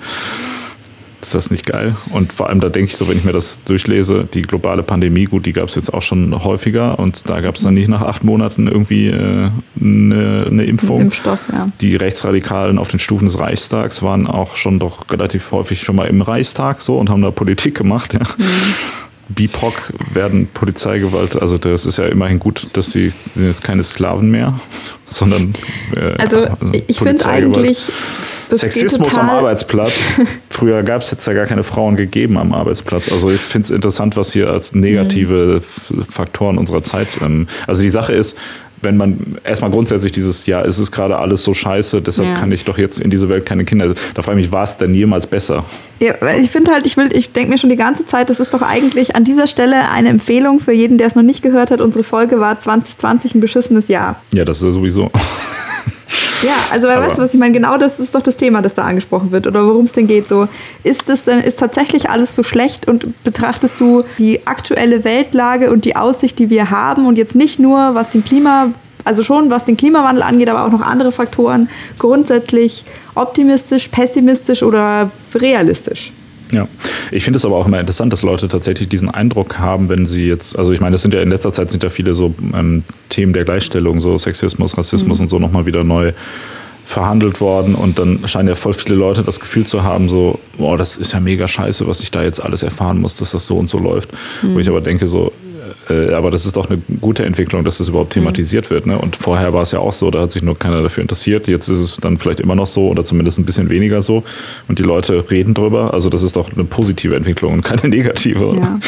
[1.21, 1.97] Ist das nicht geil?
[2.13, 5.25] Und vor allem da denke ich so, wenn ich mir das durchlese, die globale Pandemie,
[5.25, 8.03] gut, die gab es jetzt auch schon häufiger und da gab es dann nicht nach
[8.03, 9.51] acht Monaten irgendwie äh,
[9.81, 11.01] eine, eine Impfung.
[11.01, 11.69] Impfstoff, ja.
[11.81, 16.07] Die Rechtsradikalen auf den Stufen des Reichstags waren auch schon doch relativ häufig schon mal
[16.07, 18.15] im Reichstag so und haben da Politik gemacht.
[18.15, 18.21] Ja.
[18.21, 18.75] Mhm.
[19.29, 24.31] BIPOC werden Polizeigewalt, also das ist ja immerhin gut, dass sie sind jetzt keine Sklaven
[24.31, 24.59] mehr,
[25.07, 25.53] sondern
[25.95, 26.47] äh, also
[26.87, 27.91] ich finde eigentlich
[28.51, 29.93] Sexismus am Arbeitsplatz.
[30.51, 33.13] Früher gab es jetzt ja gar keine Frauen gegeben am Arbeitsplatz.
[33.13, 36.05] Also ich finde es interessant, was hier als negative mhm.
[36.05, 37.09] Faktoren unserer Zeit.
[37.21, 38.37] Ähm, also die Sache ist,
[38.83, 42.35] wenn man erstmal grundsätzlich dieses, ja, es ist gerade alles so scheiße, deshalb ja.
[42.37, 43.95] kann ich doch jetzt in diese Welt keine Kinder.
[44.15, 45.65] Da frage ich mich, war es denn jemals besser?
[46.01, 48.55] Ja, ich finde halt, ich will, ich denke mir schon die ganze Zeit, das ist
[48.55, 51.81] doch eigentlich an dieser Stelle eine Empfehlung für jeden, der es noch nicht gehört hat.
[51.81, 54.21] Unsere Folge war 2020 ein beschissenes Jahr.
[54.33, 55.11] Ja, das ist ja sowieso.
[56.43, 57.53] Ja, also weil, weißt du, was ich meine?
[57.53, 60.29] Genau das ist doch das Thema, das da angesprochen wird oder worum es denn geht.
[60.29, 60.49] So,
[60.85, 65.85] ist es denn, ist tatsächlich alles so schlecht und betrachtest du die aktuelle Weltlage und
[65.85, 68.71] die Aussicht, die wir haben und jetzt nicht nur, was den Klima
[69.05, 75.11] also schon was den Klimawandel angeht, aber auch noch andere Faktoren, grundsätzlich optimistisch, pessimistisch oder
[75.35, 76.13] realistisch.
[76.53, 76.67] Ja,
[77.11, 80.27] ich finde es aber auch immer interessant, dass Leute tatsächlich diesen Eindruck haben, wenn sie
[80.27, 82.85] jetzt, also ich meine, es sind ja in letzter Zeit sind ja viele so ähm,
[83.11, 85.25] Themen der Gleichstellung, so Sexismus, Rassismus mhm.
[85.25, 86.13] und so nochmal wieder neu
[86.89, 90.79] verhandelt worden und dann scheinen ja voll viele Leute das Gefühl zu haben, so, boah,
[90.79, 93.59] das ist ja mega scheiße, was ich da jetzt alles erfahren muss, dass das so
[93.59, 94.11] und so läuft.
[94.43, 94.55] Mhm.
[94.55, 95.33] Wo ich aber denke, so,
[95.91, 98.87] äh, aber das ist doch eine gute Entwicklung, dass das überhaupt thematisiert wird.
[98.87, 98.99] Ne?
[98.99, 101.49] Und vorher war es ja auch so, da hat sich nur keiner dafür interessiert.
[101.49, 104.25] Jetzt ist es dann vielleicht immer noch so oder zumindest ein bisschen weniger so.
[104.69, 105.95] Und die Leute reden drüber.
[105.95, 108.57] Also das ist doch eine positive Entwicklung und keine negative.
[108.61, 108.79] Ja.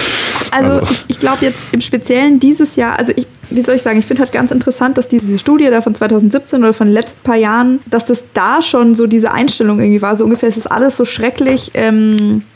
[0.51, 3.83] Also, also, ich, ich glaube jetzt im Speziellen dieses Jahr, also ich, wie soll ich
[3.83, 6.95] sagen, ich finde halt ganz interessant, dass diese Studie da von 2017 oder von den
[6.95, 10.57] letzten paar Jahren, dass das da schon so diese Einstellung irgendwie war, so ungefähr, es
[10.57, 11.71] ist alles so schrecklich.
[11.75, 12.50] Ähm, äh,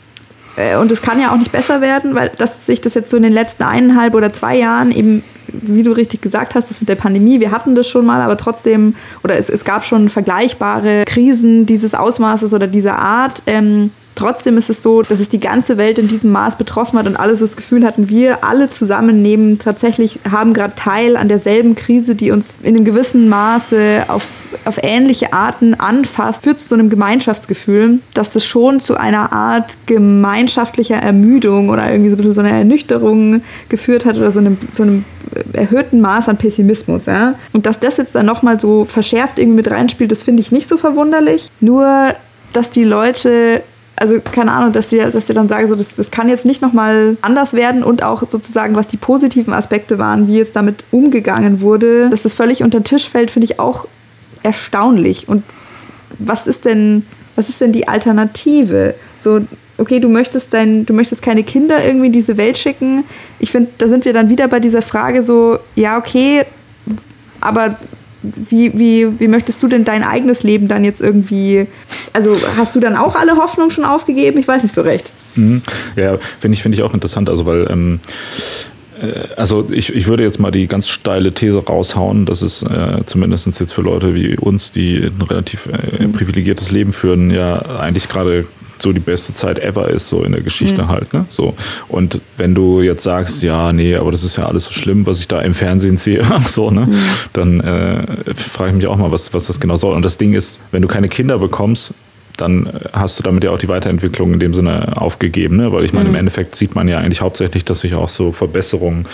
[0.79, 3.23] und es kann ja auch nicht besser werden, weil dass sich das jetzt so in
[3.23, 6.95] den letzten eineinhalb oder zwei Jahren eben, wie du richtig gesagt hast, das mit der
[6.95, 11.65] Pandemie, wir hatten das schon mal, aber trotzdem, oder es, es gab schon vergleichbare Krisen
[11.65, 13.43] dieses Ausmaßes oder dieser Art.
[13.47, 17.05] Ähm, Trotzdem ist es so, dass es die ganze Welt in diesem Maß betroffen hat
[17.05, 21.27] und alle so das Gefühl hatten, wir alle zusammen nehmen tatsächlich, haben gerade Teil an
[21.27, 24.25] derselben Krise, die uns in einem gewissen Maße auf,
[24.63, 29.77] auf ähnliche Arten anfasst, führt zu so einem Gemeinschaftsgefühl, dass das schon zu einer Art
[29.85, 34.57] gemeinschaftlicher Ermüdung oder irgendwie so ein bisschen so einer Ernüchterung geführt hat oder so einem,
[34.71, 35.03] so einem
[35.53, 37.05] erhöhten Maß an Pessimismus.
[37.05, 37.35] Ja?
[37.51, 40.69] Und dass das jetzt dann nochmal so verschärft irgendwie mit reinspielt, das finde ich nicht
[40.69, 41.49] so verwunderlich.
[41.59, 42.13] Nur,
[42.53, 43.61] dass die Leute
[43.95, 46.61] also keine Ahnung, dass die, dass die dann sagen, so, das, das kann jetzt nicht
[46.61, 51.61] nochmal anders werden und auch sozusagen, was die positiven Aspekte waren, wie jetzt damit umgegangen
[51.61, 53.87] wurde, dass das völlig unter den Tisch fällt, finde ich auch
[54.43, 55.29] erstaunlich.
[55.29, 55.43] Und
[56.19, 57.05] was ist denn,
[57.35, 58.95] was ist denn die Alternative?
[59.17, 59.41] So,
[59.77, 63.05] okay, du möchtest dein, du möchtest keine Kinder irgendwie in diese Welt schicken.
[63.39, 66.43] Ich finde, da sind wir dann wieder bei dieser Frage so, ja, okay,
[67.39, 67.77] aber
[68.49, 71.67] wie, wie, wie möchtest du denn dein eigenes Leben dann jetzt irgendwie,
[72.13, 74.39] also hast du dann auch alle Hoffnung schon aufgegeben?
[74.39, 75.11] Ich weiß nicht so recht.
[75.35, 75.61] Mhm.
[75.95, 77.99] Ja, finde ich, find ich auch interessant, also weil ähm,
[79.01, 83.01] äh, also ich, ich würde jetzt mal die ganz steile These raushauen, dass es äh,
[83.05, 88.09] zumindest jetzt für Leute wie uns, die ein relativ äh, privilegiertes Leben führen, ja eigentlich
[88.09, 88.45] gerade
[88.79, 90.87] so die beste Zeit ever ist, so in der Geschichte mhm.
[90.89, 91.13] halt.
[91.13, 91.25] Ne?
[91.29, 91.53] So.
[91.87, 95.19] Und wenn du jetzt sagst, ja, nee, aber das ist ja alles so schlimm, was
[95.19, 96.87] ich da im Fernsehen sehe, so, ne?
[96.87, 96.95] Mhm.
[97.33, 99.95] dann äh, frage ich mich auch mal, was, was das genau soll.
[99.95, 101.93] Und das Ding ist, wenn du keine Kinder bekommst,
[102.37, 105.71] dann hast du damit ja auch die Weiterentwicklung in dem Sinne aufgegeben, ne?
[105.71, 106.15] weil ich meine, mhm.
[106.15, 109.05] im Endeffekt sieht man ja eigentlich hauptsächlich, dass sich auch so Verbesserungen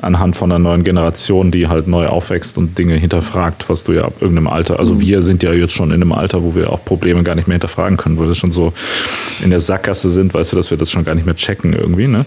[0.00, 4.04] anhand von einer neuen Generation, die halt neu aufwächst und Dinge hinterfragt, was du ja
[4.04, 5.00] ab irgendeinem Alter, also mhm.
[5.00, 7.54] wir sind ja jetzt schon in einem Alter, wo wir auch Probleme gar nicht mehr
[7.54, 8.72] hinterfragen können, weil wir schon so
[9.42, 12.06] in der Sackgasse sind, weißt du, dass wir das schon gar nicht mehr checken irgendwie.
[12.06, 12.26] Ne?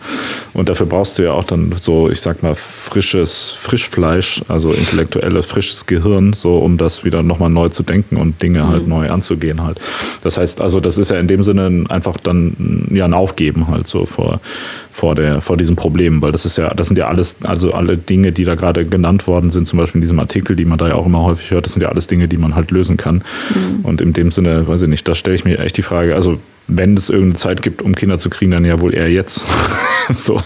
[0.54, 5.46] Und dafür brauchst du ja auch dann so, ich sag mal, frisches Frischfleisch, also intellektuelles,
[5.46, 8.72] frisches Gehirn, so um das wieder nochmal neu zu denken und Dinge halt mhm.
[8.72, 9.80] halt neu anzugehen halt.
[10.24, 13.88] Das heißt also, das ist ja in dem Sinne einfach dann ja ein Aufgeben halt
[13.88, 14.42] so vor,
[14.92, 17.98] vor, der, vor diesem Problem, weil das ist ja, das sind ja alles, also alle
[17.98, 20.88] Dinge, die da gerade genannt worden sind, zum Beispiel in diesem Artikel, die man da
[20.88, 23.24] ja auch immer häufig hört, das sind ja alles Dinge, die man halt lösen kann.
[23.54, 23.86] Mhm.
[23.86, 26.40] Und in dem Sinne, weiß ich nicht, da stelle ich mir echt die Frage, also
[26.68, 29.46] wenn es irgendeine Zeit gibt, um Kinder zu kriegen, dann ja wohl eher jetzt.
[30.14, 30.42] so.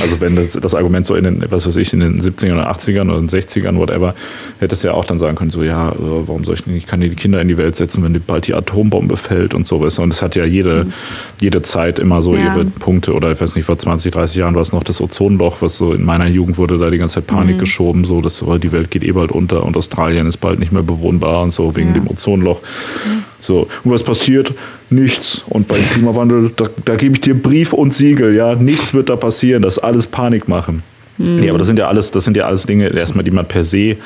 [0.00, 2.70] Also wenn das, das Argument so in den, was weiß ich, in den 70ern oder
[2.70, 4.14] 80ern oder den 60ern, whatever,
[4.58, 6.86] hätte es ja auch dann sagen können, so ja, äh, warum soll ich nicht, ich
[6.86, 9.98] kann die Kinder in die Welt setzen, wenn bald die Atombombe fällt und sowas.
[9.98, 10.92] Und es hat ja jede, mhm.
[11.40, 12.54] jede Zeit immer so ja.
[12.54, 13.14] ihre Punkte.
[13.14, 15.92] Oder ich weiß nicht, vor 20, 30 Jahren war es noch das Ozonloch, was so
[15.92, 17.60] in meiner Jugend wurde da die ganze Zeit Panik mhm.
[17.60, 20.82] geschoben, so dass die Welt geht eh bald unter und Australien ist bald nicht mehr
[20.82, 21.94] bewohnbar und so wegen ja.
[21.94, 22.60] dem Ozonloch.
[22.60, 23.24] Mhm.
[23.40, 24.54] So, und was passiert?
[24.90, 25.42] Nichts.
[25.48, 29.16] Und beim Klimawandel, da, da gebe ich dir Brief und Siegel, ja, nichts wird da
[29.16, 30.82] passieren, das alles Panik machen.
[31.16, 31.36] Mhm.
[31.36, 33.62] Nee, aber das sind ja alles, das sind ja alles Dinge, erstmal, die man per
[33.62, 33.96] se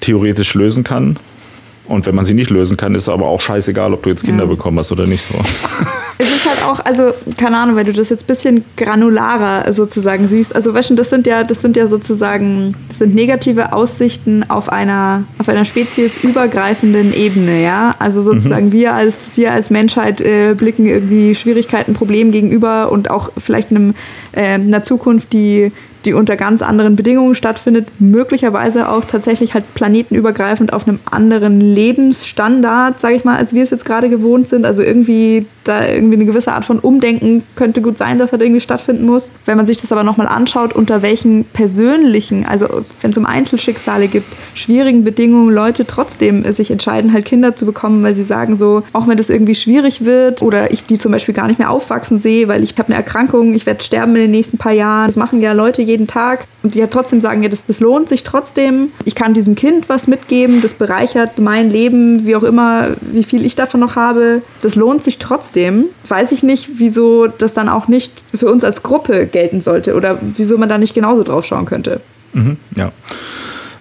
[0.00, 1.16] theoretisch lösen kann.
[1.92, 4.24] Und wenn man sie nicht lösen kann, ist es aber auch scheißegal, ob du jetzt
[4.24, 4.50] Kinder ja.
[4.50, 5.34] bekommen hast oder nicht so.
[6.18, 10.28] Es ist halt auch, also, keine Ahnung, wenn du das jetzt ein bisschen granularer sozusagen
[10.28, 10.54] siehst.
[10.54, 14.68] Also, weißt du, das sind ja, das sind ja sozusagen, das sind negative Aussichten auf
[14.68, 17.96] einer, auf einer speziesübergreifenden Ebene, ja.
[17.98, 18.72] Also sozusagen mhm.
[18.72, 23.94] wir als, wir als Menschheit äh, blicken irgendwie Schwierigkeiten, Problemen gegenüber und auch vielleicht einem,
[24.30, 25.72] äh, einer Zukunft, die
[26.04, 33.00] die unter ganz anderen Bedingungen stattfindet, möglicherweise auch tatsächlich halt planetenübergreifend auf einem anderen Lebensstandard,
[33.00, 34.64] sage ich mal, als wir es jetzt gerade gewohnt sind.
[34.64, 38.60] Also irgendwie da irgendwie eine gewisse Art von Umdenken könnte gut sein, dass das irgendwie
[38.60, 39.30] stattfinden muss.
[39.44, 42.66] Wenn man sich das aber nochmal anschaut, unter welchen persönlichen, also
[43.00, 48.02] wenn es um Einzelschicksale gibt, schwierigen Bedingungen Leute trotzdem sich entscheiden, halt Kinder zu bekommen,
[48.02, 51.34] weil sie sagen so, auch wenn das irgendwie schwierig wird oder ich die zum Beispiel
[51.34, 54.30] gar nicht mehr aufwachsen sehe, weil ich habe eine Erkrankung, ich werde sterben in den
[54.30, 55.06] nächsten paar Jahren.
[55.06, 58.08] Das machen ja Leute jeden Tag und die ja trotzdem sagen, ja, das, das lohnt
[58.08, 58.88] sich trotzdem.
[59.04, 63.44] Ich kann diesem Kind was mitgeben, das bereichert mein Leben, wie auch immer, wie viel
[63.44, 64.42] ich davon noch habe.
[64.62, 65.86] Das lohnt sich trotzdem.
[66.08, 70.18] Weiß ich nicht, wieso das dann auch nicht für uns als Gruppe gelten sollte oder
[70.36, 72.00] wieso man da nicht genauso drauf schauen könnte.
[72.32, 72.92] Mhm, ja.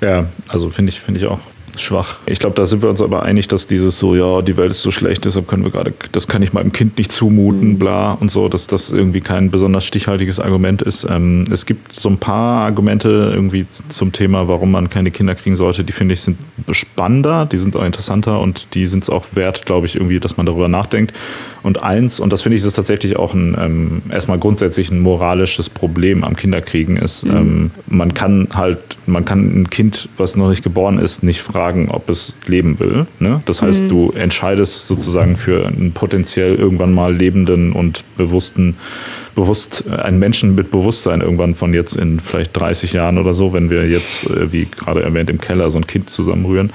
[0.02, 1.40] Ja, also finde ich, finde ich auch
[1.82, 2.18] schwach.
[2.26, 4.82] Ich glaube, da sind wir uns aber einig, dass dieses so, ja, die Welt ist
[4.82, 7.80] so schlecht, deshalb können wir gerade, das kann ich meinem Kind nicht zumuten, mhm.
[7.80, 11.08] bla und so, dass das irgendwie kein besonders stichhaltiges Argument ist.
[11.10, 15.56] Ähm, es gibt so ein paar Argumente irgendwie zum Thema, warum man keine Kinder kriegen
[15.56, 16.38] sollte, die finde ich sind
[16.72, 20.38] spannender, die sind auch interessanter und die sind es auch wert, glaube ich, irgendwie, dass
[20.38, 21.14] man darüber nachdenkt.
[21.64, 25.70] Und eins, und das finde ich ist tatsächlich auch ein ähm, erstmal grundsätzlich ein moralisches
[25.70, 27.32] Problem am Kinderkriegen, ist, mhm.
[27.32, 31.90] ähm, man kann halt, man kann ein Kind, was noch nicht geboren ist, nicht fragen,
[31.90, 33.06] ob es leben will.
[33.20, 33.42] Ne?
[33.46, 33.90] Das heißt, mhm.
[33.90, 38.78] du entscheidest sozusagen für einen potenziell irgendwann mal lebenden und bewussten
[39.36, 43.54] bewusst äh, einen Menschen mit Bewusstsein irgendwann von jetzt in vielleicht 30 Jahren oder so,
[43.54, 46.72] wenn wir jetzt, äh, wie gerade erwähnt, im Keller so ein Kind zusammenrühren,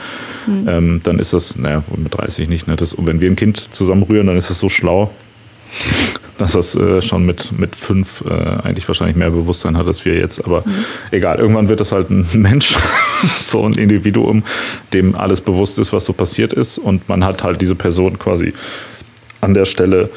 [0.46, 0.68] mhm.
[0.68, 2.76] ähm, dann ist das, naja, mit 30 nicht, ne?
[2.76, 5.10] Das, wenn wir ein Kind zusammenrühren, dann ist das so schlau,
[6.38, 10.14] dass das äh, schon mit, mit fünf äh, eigentlich wahrscheinlich mehr Bewusstsein hat als wir
[10.14, 10.44] jetzt.
[10.44, 10.84] Aber mhm.
[11.10, 12.76] egal, irgendwann wird das halt ein Mensch,
[13.38, 14.42] so ein Individuum,
[14.92, 16.78] dem alles bewusst ist, was so passiert ist.
[16.78, 18.52] Und man hat halt diese Person quasi
[19.40, 20.10] an der Stelle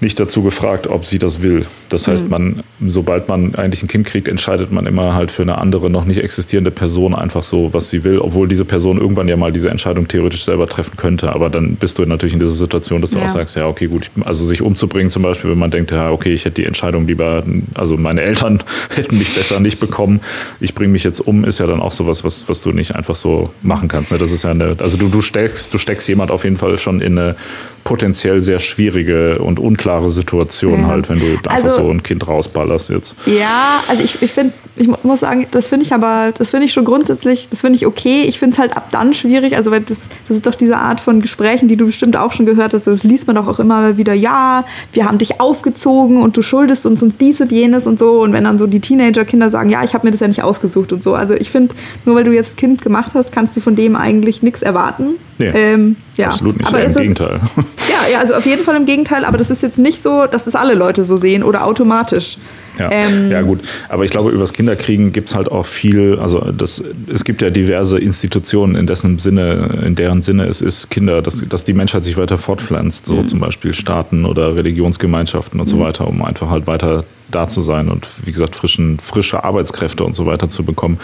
[0.00, 1.66] nicht dazu gefragt, ob sie das will.
[1.88, 2.30] Das heißt, mhm.
[2.30, 6.04] man, sobald man eigentlich ein Kind kriegt, entscheidet man immer halt für eine andere, noch
[6.04, 9.70] nicht existierende Person einfach so, was sie will, obwohl diese Person irgendwann ja mal diese
[9.70, 11.32] Entscheidung theoretisch selber treffen könnte.
[11.32, 13.24] Aber dann bist du natürlich in dieser Situation, dass du ja.
[13.24, 16.34] auch sagst, ja, okay, gut, also sich umzubringen zum Beispiel, wenn man denkt, ja, okay,
[16.34, 17.42] ich hätte die Entscheidung lieber,
[17.74, 18.62] also meine Eltern
[18.94, 20.20] hätten mich besser nicht bekommen,
[20.60, 23.16] ich bringe mich jetzt um, ist ja dann auch sowas, was, was du nicht einfach
[23.16, 24.12] so machen kannst.
[24.12, 24.18] Ne?
[24.18, 27.00] Das ist ja eine, also du, du steckst, du steckst jemand auf jeden Fall schon
[27.00, 27.36] in eine
[27.84, 30.86] potenziell sehr schwierige und unklare Situation ja.
[30.88, 33.14] halt, wenn du einfach also, so ein Kind rausballerst jetzt.
[33.26, 36.72] Ja, also ich, ich finde, ich muss sagen, das finde ich aber, das finde ich
[36.72, 38.24] schon grundsätzlich, das finde ich okay.
[38.26, 41.00] Ich finde es halt ab dann schwierig, also weil das, das ist doch diese Art
[41.00, 43.96] von Gesprächen, die du bestimmt auch schon gehört hast, das liest man doch auch immer
[43.96, 47.98] wieder, ja, wir haben dich aufgezogen und du schuldest uns und dies und jenes und
[47.98, 50.42] so und wenn dann so die Teenager-Kinder sagen, ja, ich habe mir das ja nicht
[50.42, 51.14] ausgesucht und so.
[51.14, 54.42] Also ich finde, nur weil du jetzt Kind gemacht hast, kannst du von dem eigentlich
[54.42, 55.16] nichts erwarten.
[55.38, 56.28] Nee, ähm, ja.
[56.28, 57.40] absolut nicht, aber im Gegenteil.
[57.88, 60.44] Ja, ja, also auf jeden Fall im Gegenteil, aber das ist jetzt nicht so, dass
[60.44, 62.38] das alle Leute so sehen oder automatisch.
[62.78, 63.60] Ja, ähm, ja gut.
[63.88, 67.50] Aber ich glaube, übers Kinderkriegen gibt es halt auch viel, also das, es gibt ja
[67.50, 72.04] diverse Institutionen, in dessen Sinne, in deren Sinne es ist, Kinder, dass, dass die Menschheit
[72.04, 73.28] sich weiter fortpflanzt, so mhm.
[73.28, 75.70] zum Beispiel Staaten oder Religionsgemeinschaften und mhm.
[75.70, 80.04] so weiter, um einfach halt weiter da zu sein und wie gesagt frischen, frische Arbeitskräfte
[80.04, 80.98] und so weiter zu bekommen.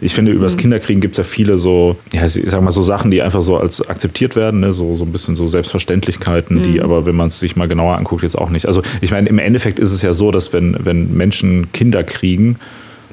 [0.00, 0.60] Ich finde, über das mhm.
[0.60, 3.56] Kinderkriegen gibt es ja viele so, ja, ich sag mal so Sachen, die einfach so
[3.56, 4.72] als akzeptiert werden, ne?
[4.72, 6.62] so, so ein bisschen so Selbstverständlichkeiten, mhm.
[6.62, 8.66] die aber, wenn man es sich mal genauer anguckt, jetzt auch nicht.
[8.66, 12.56] Also ich meine, im Endeffekt ist es ja so, dass wenn, wenn Menschen Kinder kriegen,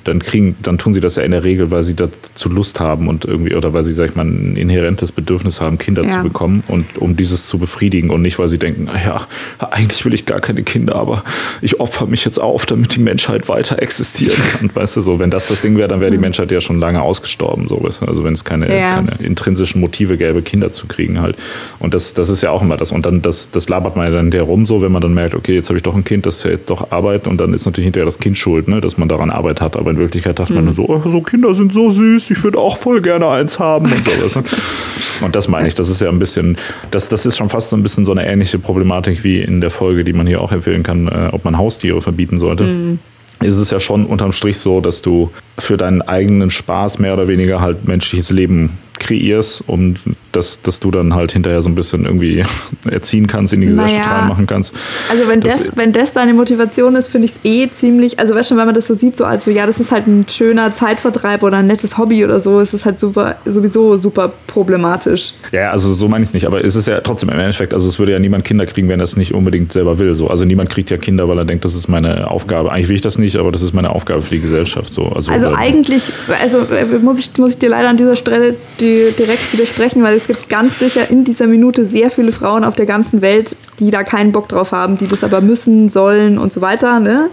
[0.07, 3.07] dann kriegen, dann tun sie das ja in der Regel, weil sie dazu Lust haben
[3.07, 6.09] und irgendwie, oder weil sie, sag ich mal, ein inhärentes Bedürfnis haben, Kinder ja.
[6.09, 9.27] zu bekommen und um dieses zu befriedigen und nicht, weil sie denken, naja,
[9.59, 11.23] eigentlich will ich gar keine Kinder, aber
[11.61, 14.69] ich opfer mich jetzt auf, damit die Menschheit weiter existieren kann.
[14.75, 17.01] Weißt du, so, wenn das das Ding wäre, dann wäre die Menschheit ja schon lange
[17.01, 18.05] ausgestorben, so, weißt du?
[18.05, 18.95] Also wenn es keine, ja.
[18.95, 21.35] keine intrinsischen Motive gäbe, Kinder zu kriegen halt.
[21.79, 22.91] Und das, das ist ja auch immer das.
[22.91, 25.55] Und dann, das, das labert man ja dann herum so, wenn man dann merkt, okay,
[25.55, 27.85] jetzt habe ich doch ein Kind, das ja jetzt doch arbeitet und dann ist natürlich
[27.85, 29.77] hinterher das Kind schuld, ne, dass man daran Arbeit hat.
[29.77, 30.57] Aber in Wirklichkeit dachte mhm.
[30.57, 33.59] man nur so, oh, so Kinder sind so süß, ich würde auch voll gerne eins
[33.59, 34.39] haben und sowas.
[35.21, 36.57] und das meine ich, das ist ja ein bisschen,
[36.91, 39.71] das, das ist schon fast so ein bisschen so eine ähnliche Problematik wie in der
[39.71, 42.63] Folge, die man hier auch empfehlen kann, äh, ob man Haustiere verbieten sollte.
[42.63, 42.99] Mhm
[43.39, 45.29] ist es ja schon unterm Strich so, dass du
[45.59, 49.95] für deinen eigenen Spaß mehr oder weniger halt menschliches Leben kreierst, um
[50.37, 52.43] dass, dass du dann halt hinterher so ein bisschen irgendwie
[52.89, 54.19] erziehen kannst, in die Gesellschaft naja.
[54.19, 54.73] reinmachen kannst.
[55.09, 58.35] Also wenn das, das, wenn das deine Motivation ist, finde ich es eh ziemlich, also
[58.35, 60.25] weißt du, wenn man das so sieht, so als so, ja, das ist halt ein
[60.29, 65.33] schöner Zeitvertreib oder ein nettes Hobby oder so, ist es halt super, sowieso super problematisch.
[65.51, 67.87] Ja, also so meine ich es nicht, aber es ist ja trotzdem im Endeffekt, also
[67.87, 70.13] es würde ja niemand Kinder kriegen, wenn er es nicht unbedingt selber will.
[70.15, 70.27] So.
[70.27, 72.71] Also niemand kriegt ja Kinder, weil er denkt, das ist meine Aufgabe.
[72.71, 74.93] Eigentlich will ich das nicht, aber das ist meine Aufgabe für die Gesellschaft.
[74.93, 75.07] So.
[75.07, 79.53] Also, also eigentlich, also äh, muss ich, muss ich dir leider an dieser Stelle direkt
[79.53, 83.21] widersprechen, weil es gibt ganz sicher in dieser Minute sehr viele Frauen auf der ganzen
[83.21, 86.99] Welt, die da keinen Bock drauf haben, die das aber müssen, sollen und so weiter.
[86.99, 87.29] Ne?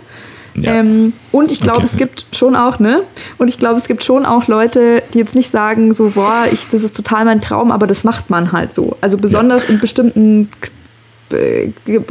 [0.55, 0.75] Ja.
[0.75, 1.89] Ähm, und ich glaube, okay.
[1.91, 3.03] es gibt schon auch, ne?
[3.39, 6.69] Und ich glaube, es gibt schon auch Leute, die jetzt nicht sagen, so, boah, ich,
[6.69, 8.97] das ist total mein Traum, aber das macht man halt so.
[9.01, 9.71] Also besonders ja.
[9.71, 10.49] in bestimmten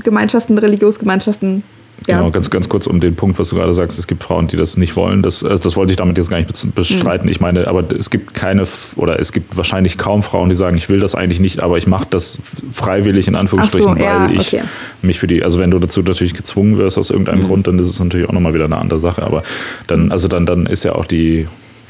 [0.04, 1.64] Gemeinschaften, Religionsgemeinschaften
[2.06, 4.58] Genau, ganz, ganz kurz um den Punkt, was du gerade sagst, es gibt Frauen, die
[4.58, 5.22] das nicht wollen.
[5.22, 7.26] Das, also das wollte ich damit jetzt gar nicht bestreiten.
[7.26, 7.32] Mhm.
[7.32, 10.90] Ich meine, aber es gibt keine oder es gibt wahrscheinlich kaum Frauen, die sagen, ich
[10.90, 12.40] will das eigentlich nicht, aber ich mache das
[12.72, 14.64] freiwillig in Anführungsstrichen, so, ja, weil ich okay.
[15.02, 17.48] mich für die, also wenn du dazu natürlich gezwungen wirst aus irgendeinem mhm.
[17.48, 19.24] Grund, dann ist es natürlich auch nochmal wieder eine andere Sache.
[19.24, 19.44] Aber
[19.88, 21.48] dann, also dann, dann ist ja auch die,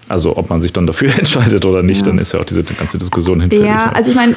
[0.10, 2.08] also ob man sich dann dafür entscheidet oder nicht, ja.
[2.08, 3.66] dann ist ja auch diese ganze Diskussion hinfällig.
[3.66, 4.36] Ja, also ich meine,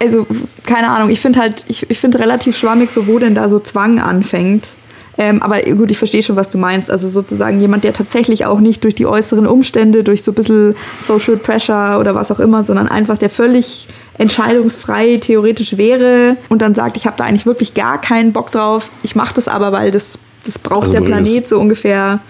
[0.00, 0.26] also
[0.64, 3.58] keine Ahnung, ich finde halt, ich, ich finde relativ schwammig, so wo denn da so
[3.58, 4.74] Zwang anfängt.
[5.20, 6.92] Ähm, aber gut, ich verstehe schon, was du meinst.
[6.92, 10.76] Also sozusagen jemand, der tatsächlich auch nicht durch die äußeren Umstände, durch so ein bisschen
[11.00, 16.74] Social Pressure oder was auch immer, sondern einfach der völlig entscheidungsfrei theoretisch wäre und dann
[16.74, 18.90] sagt, ich habe da eigentlich wirklich gar keinen Bock drauf.
[19.02, 22.20] Ich mache das aber, weil das, das braucht also der Planet so ungefähr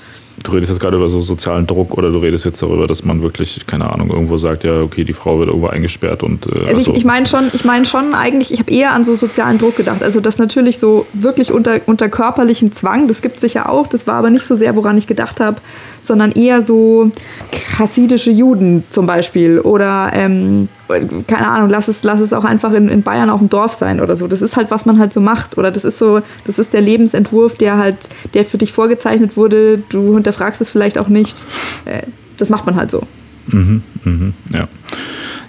[0.43, 3.23] du redest jetzt gerade über so sozialen Druck oder du redest jetzt darüber, dass man
[3.23, 6.47] wirklich, keine Ahnung, irgendwo sagt, ja, okay, die Frau wird irgendwo eingesperrt und.
[6.47, 9.05] Äh, also, also ich, ich meine schon, ich meine schon eigentlich, ich habe eher an
[9.05, 10.03] so sozialen Druck gedacht.
[10.03, 14.07] Also das natürlich so wirklich unter, unter körperlichem Zwang, das gibt es sicher auch, das
[14.07, 15.57] war aber nicht so sehr, woran ich gedacht habe,
[16.03, 17.11] sondern eher so
[17.51, 20.69] chassidische Juden zum Beispiel oder ähm,
[21.27, 24.01] keine Ahnung, lass es, lass es auch einfach in, in Bayern auf dem Dorf sein
[24.01, 24.27] oder so.
[24.27, 25.59] Das ist halt, was man halt so macht.
[25.59, 27.97] Oder das ist so, das ist der Lebensentwurf, der halt,
[28.35, 29.83] der für dich vorgezeichnet wurde.
[29.91, 31.37] Du hinterfragst es vielleicht auch nicht.
[31.85, 32.03] Äh,
[32.39, 33.03] das macht man halt so.
[33.49, 34.69] Mhm, mhm, ja.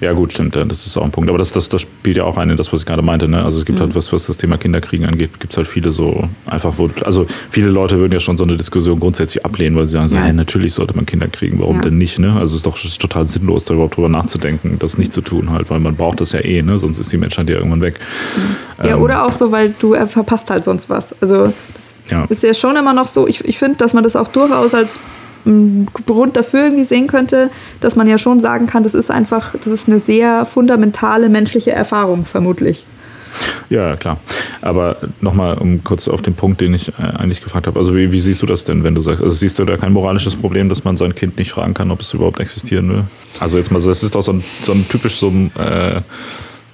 [0.01, 1.29] Ja, gut, stimmt, das ist auch ein Punkt.
[1.29, 3.27] Aber das, das, das spielt ja auch ein in das, was ich gerade meinte.
[3.27, 3.43] Ne?
[3.43, 3.83] Also es gibt mhm.
[3.83, 7.27] halt was, was das Thema Kinderkriegen angeht, gibt es halt viele so einfach, wo, also
[7.49, 10.23] viele Leute würden ja schon so eine Diskussion grundsätzlich ablehnen, weil sie sagen, so, ja.
[10.23, 11.81] hey, natürlich sollte man Kinder kriegen, warum ja.
[11.83, 12.17] denn nicht?
[12.17, 12.31] Ne?
[12.31, 15.49] Also es ist doch ist total sinnlos, da überhaupt drüber nachzudenken, das nicht zu tun
[15.49, 16.79] halt, weil man braucht das ja eh, ne?
[16.79, 17.99] sonst ist die Menschheit ja irgendwann weg.
[18.79, 18.85] Mhm.
[18.85, 21.13] Ja, ähm, oder auch so, weil du äh, verpasst halt sonst was.
[21.21, 22.23] Also das ja.
[22.29, 25.01] ist ja schon immer noch so, ich, ich finde, dass man das auch durchaus als
[26.05, 27.49] Grund dafür irgendwie sehen könnte,
[27.79, 31.71] dass man ja schon sagen kann, das ist einfach, das ist eine sehr fundamentale menschliche
[31.71, 32.85] Erfahrung, vermutlich.
[33.69, 34.17] Ja, klar.
[34.61, 37.77] Aber nochmal, um kurz auf den Punkt, den ich äh, eigentlich gefragt habe.
[37.79, 39.93] Also wie, wie, siehst du das denn, wenn du sagst, also siehst du da kein
[39.93, 43.03] moralisches Problem, dass man sein Kind nicht fragen kann, ob es überhaupt existieren will?
[43.39, 46.01] Also jetzt mal so, das ist doch so ein, so ein typisch so ein äh,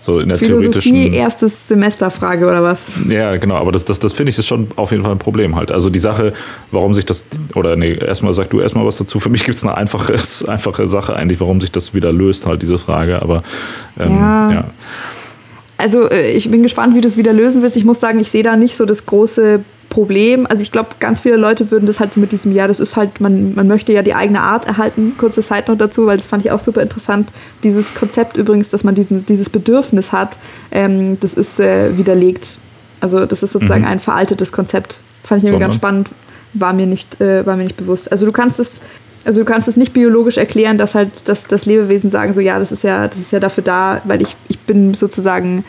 [0.06, 2.80] so in der Philosophie erstes Semester-Frage oder was?
[3.10, 5.56] Ja, genau, aber das, das, das finde ich ist schon auf jeden Fall ein Problem
[5.56, 5.72] halt.
[5.72, 6.34] Also die Sache,
[6.70, 9.20] warum sich das, oder nee, erstmal sag du erstmal was dazu.
[9.20, 10.14] Für mich gibt es eine einfache,
[10.48, 13.42] einfache Sache eigentlich, warum sich das wieder löst, halt diese Frage, aber
[14.00, 14.52] ähm, ja.
[14.52, 14.64] ja.
[15.78, 17.76] Also äh, ich bin gespannt, wie du es wieder lösen wirst.
[17.76, 19.62] Ich muss sagen, ich sehe da nicht so das große
[19.96, 20.46] Problem.
[20.46, 22.98] Also ich glaube, ganz viele Leute würden das halt so mit diesem, ja, das ist
[22.98, 25.14] halt, man, man möchte ja die eigene Art erhalten.
[25.18, 27.30] Kurze Side Note dazu, weil das fand ich auch super interessant.
[27.64, 30.38] Dieses Konzept übrigens, dass man diesen, dieses Bedürfnis hat,
[30.72, 32.58] ähm, das ist äh, widerlegt.
[33.00, 33.88] Also das ist sozusagen mhm.
[33.88, 35.00] ein veraltetes Konzept.
[35.24, 36.10] Fand ich irgendwie ganz spannend,
[36.54, 38.12] war mir nicht, äh, war mir nicht bewusst.
[38.12, 38.82] Also du kannst es
[39.24, 42.60] also du kannst es nicht biologisch erklären, dass halt dass, dass Lebewesen sagen, so ja,
[42.60, 45.66] das ist ja, das ist ja dafür da, weil ich, ich bin sozusagen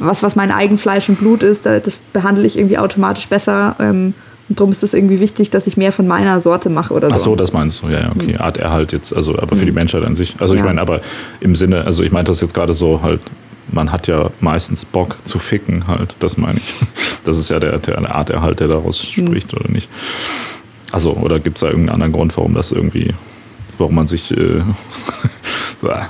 [0.00, 3.76] was, was mein Eigenfleisch und Blut ist, das behandle ich irgendwie automatisch besser.
[3.78, 4.14] Ähm,
[4.48, 7.14] und darum ist es irgendwie wichtig, dass ich mehr von meiner Sorte mache oder so.
[7.14, 8.32] Ach so, das meinst du, ja, ja okay.
[8.32, 8.40] Mhm.
[8.40, 9.66] Arterhalt jetzt, also aber für mhm.
[9.66, 10.34] die Menschheit an sich.
[10.40, 10.66] Also ich ja.
[10.66, 11.00] meine, aber
[11.40, 13.20] im Sinne, also ich meine das jetzt gerade so halt,
[13.70, 16.74] man hat ja meistens Bock zu ficken halt, das meine ich.
[17.22, 19.26] Das ist ja der, der Arterhalt, der daraus mhm.
[19.26, 19.90] spricht, oder nicht?
[20.90, 23.14] Also, oder gibt es da irgendeinen anderen Grund, warum das irgendwie,
[23.76, 24.62] warum man sich äh,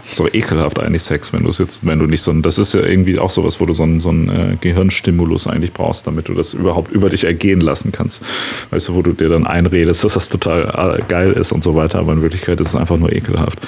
[0.04, 2.74] so ekelhaft eigentlich Sex, wenn du es jetzt, wenn du nicht so ein, das ist
[2.74, 6.28] ja irgendwie auch sowas, wo du so einen, so einen äh, Gehirnstimulus eigentlich brauchst, damit
[6.28, 8.22] du das überhaupt über dich ergehen lassen kannst.
[8.70, 11.74] Weißt du, wo du dir dann einredest, dass das total äh, geil ist und so
[11.74, 13.58] weiter, aber in Wirklichkeit ist es einfach nur ekelhaft.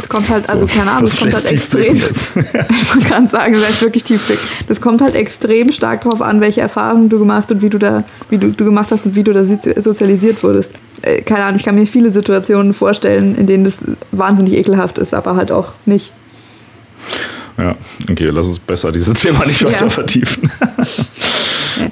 [0.00, 1.98] Es kommt halt, also so, keine Ahnung, es kommt halt extrem.
[2.94, 4.38] Man kann sagen, das ist wirklich tiefblick.
[4.68, 8.04] Das kommt halt extrem stark darauf an, welche Erfahrungen du gemacht und wie du da,
[8.30, 10.72] wie du, du gemacht hast und wie du da sozialisiert wurdest.
[11.02, 13.78] Äh, keine Ahnung, ich kann mir viele Situationen vorstellen, in denen das
[14.12, 16.12] wahnsinnig ekelhaft ist, aber halt auch nicht.
[17.58, 17.74] Ja,
[18.10, 19.90] okay, lass uns besser dieses Thema nicht weiter ja.
[19.90, 20.50] vertiefen.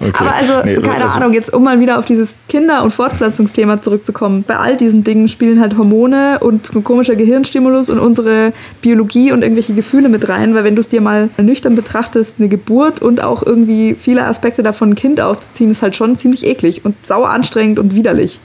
[0.00, 0.12] Okay.
[0.14, 3.82] Aber also, nee, keine also, Ahnung, jetzt um mal wieder auf dieses Kinder- und Fortpflanzungsthema
[3.82, 4.44] zurückzukommen.
[4.46, 9.74] Bei all diesen Dingen spielen halt Hormone und komischer Gehirnstimulus und unsere Biologie und irgendwelche
[9.74, 13.44] Gefühle mit rein, weil wenn du es dir mal nüchtern betrachtest, eine Geburt und auch
[13.44, 17.78] irgendwie viele Aspekte davon ein Kind aufzuziehen, ist halt schon ziemlich eklig und sauer anstrengend
[17.78, 18.40] und widerlich.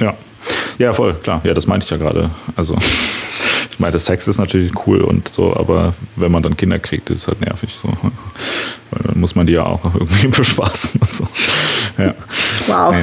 [0.00, 0.14] Ja.
[0.78, 1.40] Ja, voll, klar.
[1.44, 2.30] Ja, das meinte ich ja gerade.
[2.56, 2.76] Also,
[3.70, 7.26] ich meine, Sex ist natürlich cool und so, aber wenn man dann Kinder kriegt, ist
[7.26, 7.74] halt nervig.
[7.74, 7.88] So.
[8.90, 11.28] Weil dann muss man die ja auch irgendwie bespaßen und so.
[11.98, 12.14] Ja.
[12.68, 12.94] Wow.
[12.94, 13.02] Nee.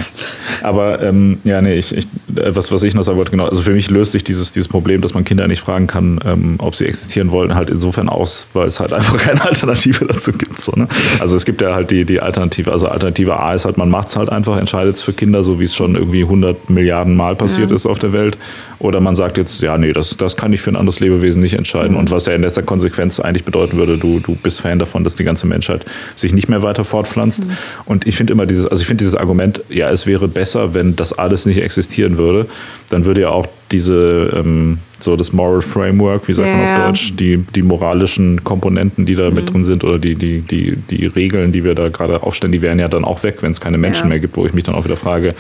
[0.63, 3.72] Aber ähm, ja, nee, ich, ich, was, was ich noch sagen wollte, genau, also für
[3.72, 6.86] mich löst sich dieses, dieses Problem, dass man Kinder nicht fragen kann, ähm, ob sie
[6.86, 10.59] existieren wollen, halt insofern aus, weil es halt einfach keine Alternative dazu gibt.
[10.59, 10.88] So, ne?
[11.20, 14.09] Also es gibt ja halt die, die Alternative, also Alternative A ist halt, man macht
[14.09, 17.36] es halt einfach, entscheidet es für Kinder, so wie es schon irgendwie 100 Milliarden Mal
[17.36, 17.76] passiert ja.
[17.76, 18.38] ist auf der Welt.
[18.80, 21.53] Oder man sagt jetzt, ja, nee, das, das kann ich für ein anderes Lebewesen nicht
[21.53, 21.93] entscheiden.
[21.93, 21.99] Mhm.
[21.99, 25.16] Und was ja in letzter Konsequenz eigentlich bedeuten würde, du, du bist Fan davon, dass
[25.16, 25.86] die ganze Menschheit
[26.16, 27.45] sich nicht mehr weiter fortpflanzt.
[27.45, 27.51] Mhm.
[27.86, 30.95] Und ich finde immer dieses, also ich finde dieses Argument, ja, es wäre besser, wenn
[30.95, 32.47] das alles nicht existieren würde,
[32.89, 36.57] dann würde ja auch diese, ähm, so das Moral Framework, wie sagt yeah.
[36.57, 39.35] man auf Deutsch, die, die moralischen Komponenten, die da mhm.
[39.35, 42.61] mit drin sind oder die, die, die, die Regeln, die wir da gerade aufstellen, die
[42.61, 44.09] wären ja dann auch weg, wenn es keine Menschen ja.
[44.09, 45.33] mehr gibt, wo ich mich dann auch wieder frage, ja.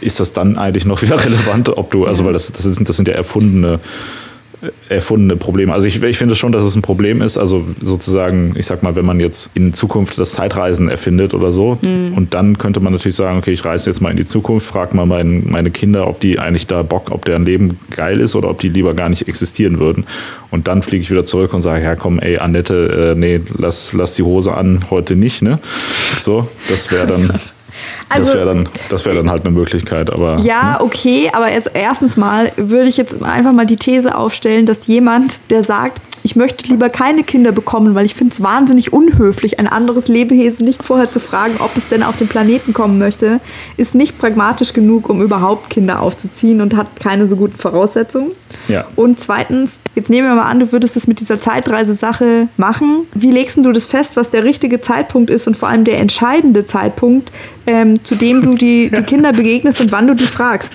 [0.00, 2.96] ist das dann eigentlich noch wieder relevant, ob du, also weil das, das, sind, das
[2.96, 3.80] sind ja erfundene
[4.88, 5.72] erfundene Probleme.
[5.72, 7.38] Also ich, ich finde schon, dass es ein Problem ist.
[7.38, 11.78] Also sozusagen, ich sag mal, wenn man jetzt in Zukunft das Zeitreisen erfindet oder so,
[11.80, 12.14] mhm.
[12.14, 14.96] und dann könnte man natürlich sagen, okay, ich reise jetzt mal in die Zukunft, frage
[14.96, 18.50] mal mein, meine Kinder, ob die eigentlich da Bock, ob deren Leben geil ist oder
[18.50, 20.04] ob die lieber gar nicht existieren würden.
[20.50, 23.92] Und dann fliege ich wieder zurück und sage, ja komm, ey, Annette, äh, nee, lass,
[23.92, 25.58] lass die Hose an, heute nicht, ne?
[26.22, 27.30] So, das wäre dann.
[28.08, 28.68] Also, das wäre dann,
[29.04, 30.10] wär dann halt eine Möglichkeit.
[30.10, 30.86] Aber, ja, hm?
[30.86, 35.40] okay, aber jetzt erstens mal würde ich jetzt einfach mal die These aufstellen, dass jemand,
[35.50, 39.68] der sagt, ich möchte lieber keine Kinder bekommen, weil ich finde es wahnsinnig unhöflich, ein
[39.68, 43.40] anderes Lebewesen nicht vorher zu fragen, ob es denn auf den Planeten kommen möchte,
[43.76, 48.30] ist nicht pragmatisch genug, um überhaupt Kinder aufzuziehen und hat keine so guten Voraussetzungen.
[48.68, 48.86] Ja.
[48.96, 53.06] Und zweitens, jetzt nehmen wir mal an, du würdest das mit dieser Zeitreise-Sache machen.
[53.14, 56.64] Wie legst du das fest, was der richtige Zeitpunkt ist und vor allem der entscheidende
[56.64, 57.32] Zeitpunkt,
[57.66, 60.74] ähm, zu dem du die, die Kinder begegnest und wann du die fragst?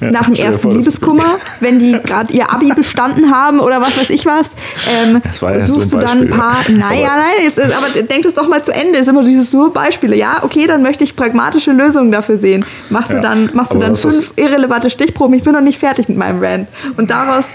[0.00, 3.96] Ja, Nach dem ersten vor, Liebeskummer, wenn die gerade ihr Abi bestanden haben oder was
[3.96, 4.50] weiß ich was,
[4.88, 6.58] ähm, ja suchst so du dann ein paar.
[6.68, 8.92] Naja, nein, jetzt, aber denk das doch mal zu Ende.
[8.92, 10.16] Das ist immer dieses nur Beispiele.
[10.16, 12.64] Ja, okay, dann möchte ich pragmatische Lösungen dafür sehen.
[12.90, 15.34] Machst ja, du dann, machst du dann fünf irrelevante Stichproben?
[15.34, 16.68] Ich bin noch nicht fertig mit meinem Rant.
[16.96, 17.48] Und daraus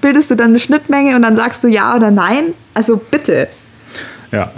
[0.00, 2.54] bildest du dann eine Schnittmenge und dann sagst du ja oder nein.
[2.74, 3.48] Also bitte.
[4.32, 4.50] Ja,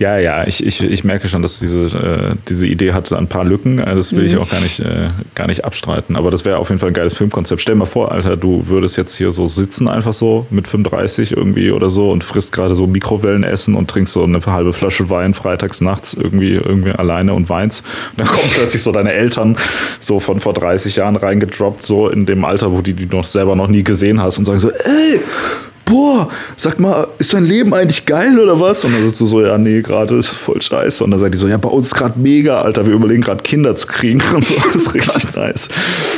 [0.00, 3.44] ja, ja, ich, ich, ich merke schon, dass diese, äh, diese Idee hat ein paar
[3.44, 3.78] Lücken.
[3.78, 4.26] Äh, das will mhm.
[4.26, 6.16] ich auch gar nicht, äh, gar nicht abstreiten.
[6.16, 7.60] Aber das wäre auf jeden Fall ein geiles Filmkonzept.
[7.60, 11.36] Stell dir mal vor, Alter, du würdest jetzt hier so sitzen, einfach so mit 35
[11.36, 15.32] irgendwie oder so und frisst gerade so Mikrowellenessen und trinkst so eine halbe Flasche Wein
[15.32, 17.84] freitags nachts irgendwie, irgendwie alleine und weinst.
[18.10, 19.56] Und dann kommen plötzlich so deine Eltern
[20.00, 23.54] so von vor 30 Jahren reingedroppt, so in dem Alter, wo die die noch selber
[23.54, 25.20] noch nie gesehen hast und sagen so, ey,
[25.84, 28.84] boah, sag mal, ist dein Leben eigentlich geil oder was?
[28.84, 31.04] Und dann sagst du so, ja, nee, gerade ist voll scheiße.
[31.04, 33.42] Und dann sagt die so, ja, bei uns ist gerade mega, Alter, wir überlegen gerade
[33.42, 35.68] Kinder zu kriegen und so, das ist richtig nice.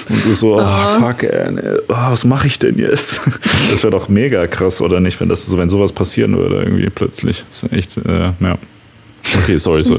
[0.08, 3.20] Und du so, oh, fuck, ey, nee, oh, was mache ich denn jetzt?
[3.70, 6.88] Das wäre doch mega krass, oder nicht, wenn das so, wenn sowas passieren würde, irgendwie
[6.88, 7.44] plötzlich.
[7.48, 8.58] Das ist echt, äh, ja.
[9.42, 9.82] Okay, sorry.
[9.82, 9.98] So,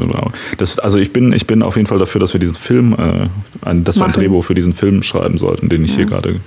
[0.57, 3.67] das, also ich bin, ich bin auf jeden Fall dafür, dass wir diesen Film, äh,
[3.67, 4.07] ein, dass Machen.
[4.07, 5.97] wir ein Drehbuch für diesen Film schreiben sollten, den ich ja.
[5.97, 6.39] hier gerade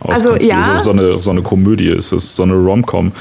[0.00, 0.78] also, ja.
[0.78, 3.12] so, so, eine, so eine Komödie ist das, so eine Rom-Com.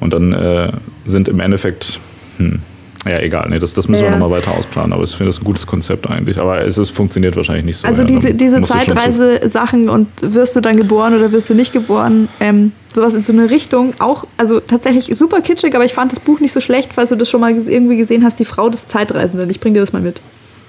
[0.00, 0.72] Und dann äh,
[1.04, 2.00] sind im Endeffekt,
[2.38, 2.60] hm,
[3.04, 4.10] ja, egal, nee, das, das müssen ja.
[4.10, 6.38] wir nochmal weiter ausplanen, aber ich finde das ein gutes Konzept eigentlich.
[6.38, 7.88] Aber es ist, funktioniert wahrscheinlich nicht so.
[7.88, 12.28] Also ja, diese, diese Zeitreise-Sachen und wirst du dann geboren oder wirst du nicht geboren,
[12.38, 16.20] ähm, sowas in so eine Richtung, auch, also tatsächlich super kitschig, aber ich fand das
[16.20, 18.86] Buch nicht so schlecht, falls du das schon mal irgendwie gesehen hast, die Frau des
[18.86, 19.50] Zeitreisenden.
[19.50, 20.20] Ich bring dir das mal mit.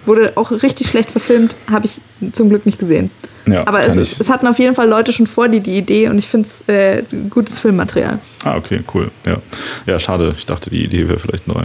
[0.05, 2.01] Wurde auch richtig schlecht verfilmt, habe ich
[2.33, 3.09] zum Glück nicht gesehen.
[3.45, 6.17] Ja, Aber es, es, hatten auf jeden Fall Leute schon vor die, die Idee und
[6.17, 8.19] ich finde es äh, gutes Filmmaterial.
[8.45, 9.11] Ah, okay, cool.
[9.25, 9.37] Ja.
[9.85, 10.33] ja, schade.
[10.37, 11.63] Ich dachte, die Idee wäre vielleicht neu.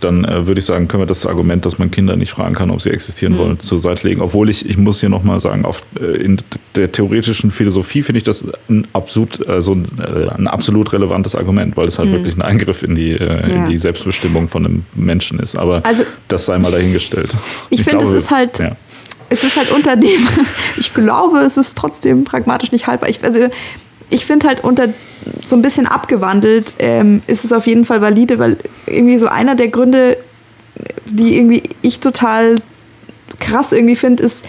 [0.00, 2.70] Dann äh, würde ich sagen, können wir das Argument, dass man Kinder nicht fragen kann,
[2.70, 3.38] ob sie existieren mhm.
[3.38, 4.20] wollen, zur Seite legen.
[4.20, 6.38] Obwohl ich, ich muss hier nochmal sagen, auf, äh, in
[6.74, 11.76] der theoretischen Philosophie finde ich das ein absolut, also ein, äh, ein, absolut relevantes Argument,
[11.76, 12.14] weil es halt mhm.
[12.14, 13.36] wirklich ein Eingriff in die, äh, ja.
[13.38, 15.56] in die Selbstbestimmung von einem Menschen ist.
[15.56, 17.34] Aber also, das sei mal dahingestellt.
[17.70, 18.58] Ich, ich finde, es ist halt.
[18.58, 18.76] Ja.
[19.28, 20.20] Es ist halt unter dem,
[20.76, 23.08] ich glaube, es ist trotzdem pragmatisch nicht haltbar.
[23.10, 23.40] Ich, also,
[24.08, 24.88] ich finde halt unter
[25.44, 28.56] so ein bisschen abgewandelt ähm, ist es auf jeden Fall valide, weil
[28.86, 30.16] irgendwie so einer der Gründe,
[31.06, 32.56] die irgendwie ich total
[33.40, 34.44] krass irgendwie finde, ist,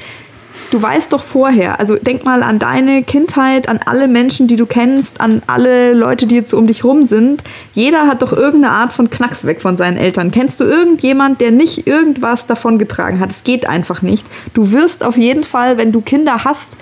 [0.71, 4.65] du weißt doch vorher, also denk mal an deine Kindheit, an alle Menschen, die du
[4.65, 7.43] kennst, an alle Leute, die jetzt so um dich rum sind.
[7.73, 10.31] Jeder hat doch irgendeine Art von Knacks weg von seinen Eltern.
[10.31, 13.31] Kennst du irgendjemand, der nicht irgendwas davon getragen hat?
[13.31, 14.25] Es geht einfach nicht.
[14.53, 16.77] Du wirst auf jeden Fall, wenn du Kinder hast,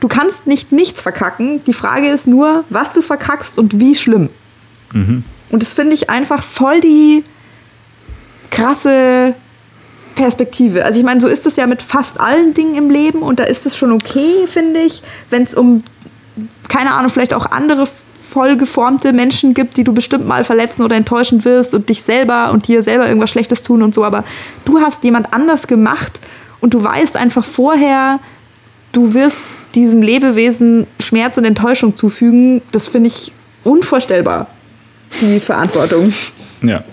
[0.00, 1.62] du kannst nicht nichts verkacken.
[1.64, 4.30] Die Frage ist nur, was du verkackst und wie schlimm.
[4.92, 5.24] Mhm.
[5.50, 7.24] Und das finde ich einfach voll die
[8.50, 9.34] krasse
[10.14, 10.84] Perspektive.
[10.84, 13.44] Also ich meine, so ist es ja mit fast allen Dingen im Leben und da
[13.44, 15.82] ist es schon okay, finde ich, wenn es um,
[16.68, 17.86] keine Ahnung, vielleicht auch andere
[18.30, 22.68] vollgeformte Menschen gibt, die du bestimmt mal verletzen oder enttäuschen wirst und dich selber und
[22.68, 24.04] dir selber irgendwas Schlechtes tun und so.
[24.04, 24.24] Aber
[24.64, 26.20] du hast jemand anders gemacht
[26.60, 28.20] und du weißt einfach vorher,
[28.92, 29.42] du wirst
[29.74, 33.32] diesem Lebewesen Schmerz und Enttäuschung zufügen, das finde ich
[33.64, 34.46] unvorstellbar,
[35.20, 36.12] die Verantwortung.
[36.62, 36.84] Ja.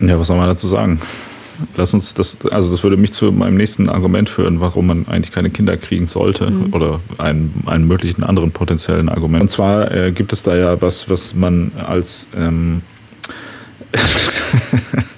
[0.00, 1.00] Ja, was soll man dazu sagen?
[1.76, 5.32] Lass uns das, also das würde mich zu meinem nächsten Argument führen, warum man eigentlich
[5.32, 6.72] keine Kinder kriegen sollte mhm.
[6.72, 9.42] oder einen, einen möglichen anderen potenziellen Argument.
[9.42, 12.82] Und zwar äh, gibt es da ja was, was man als ähm,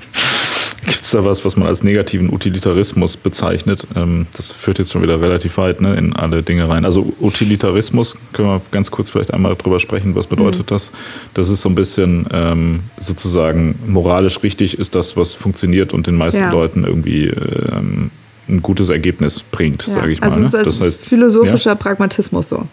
[1.10, 3.86] ist da was, was man als negativen Utilitarismus bezeichnet.
[3.96, 6.84] Ähm, das führt jetzt schon wieder relativ weit ne, in alle Dinge rein.
[6.84, 10.66] Also Utilitarismus, können wir ganz kurz vielleicht einmal drüber sprechen, was bedeutet mhm.
[10.66, 10.92] das?
[11.34, 16.14] Das ist so ein bisschen ähm, sozusagen moralisch richtig ist das, was funktioniert und den
[16.14, 16.52] meisten ja.
[16.52, 18.12] Leuten irgendwie ähm,
[18.50, 19.94] ein gutes Ergebnis bringt, ja.
[19.94, 20.46] sage ich also mal.
[20.46, 20.64] Also ne?
[20.64, 21.74] das heißt philosophischer ja?
[21.76, 22.66] Pragmatismus so.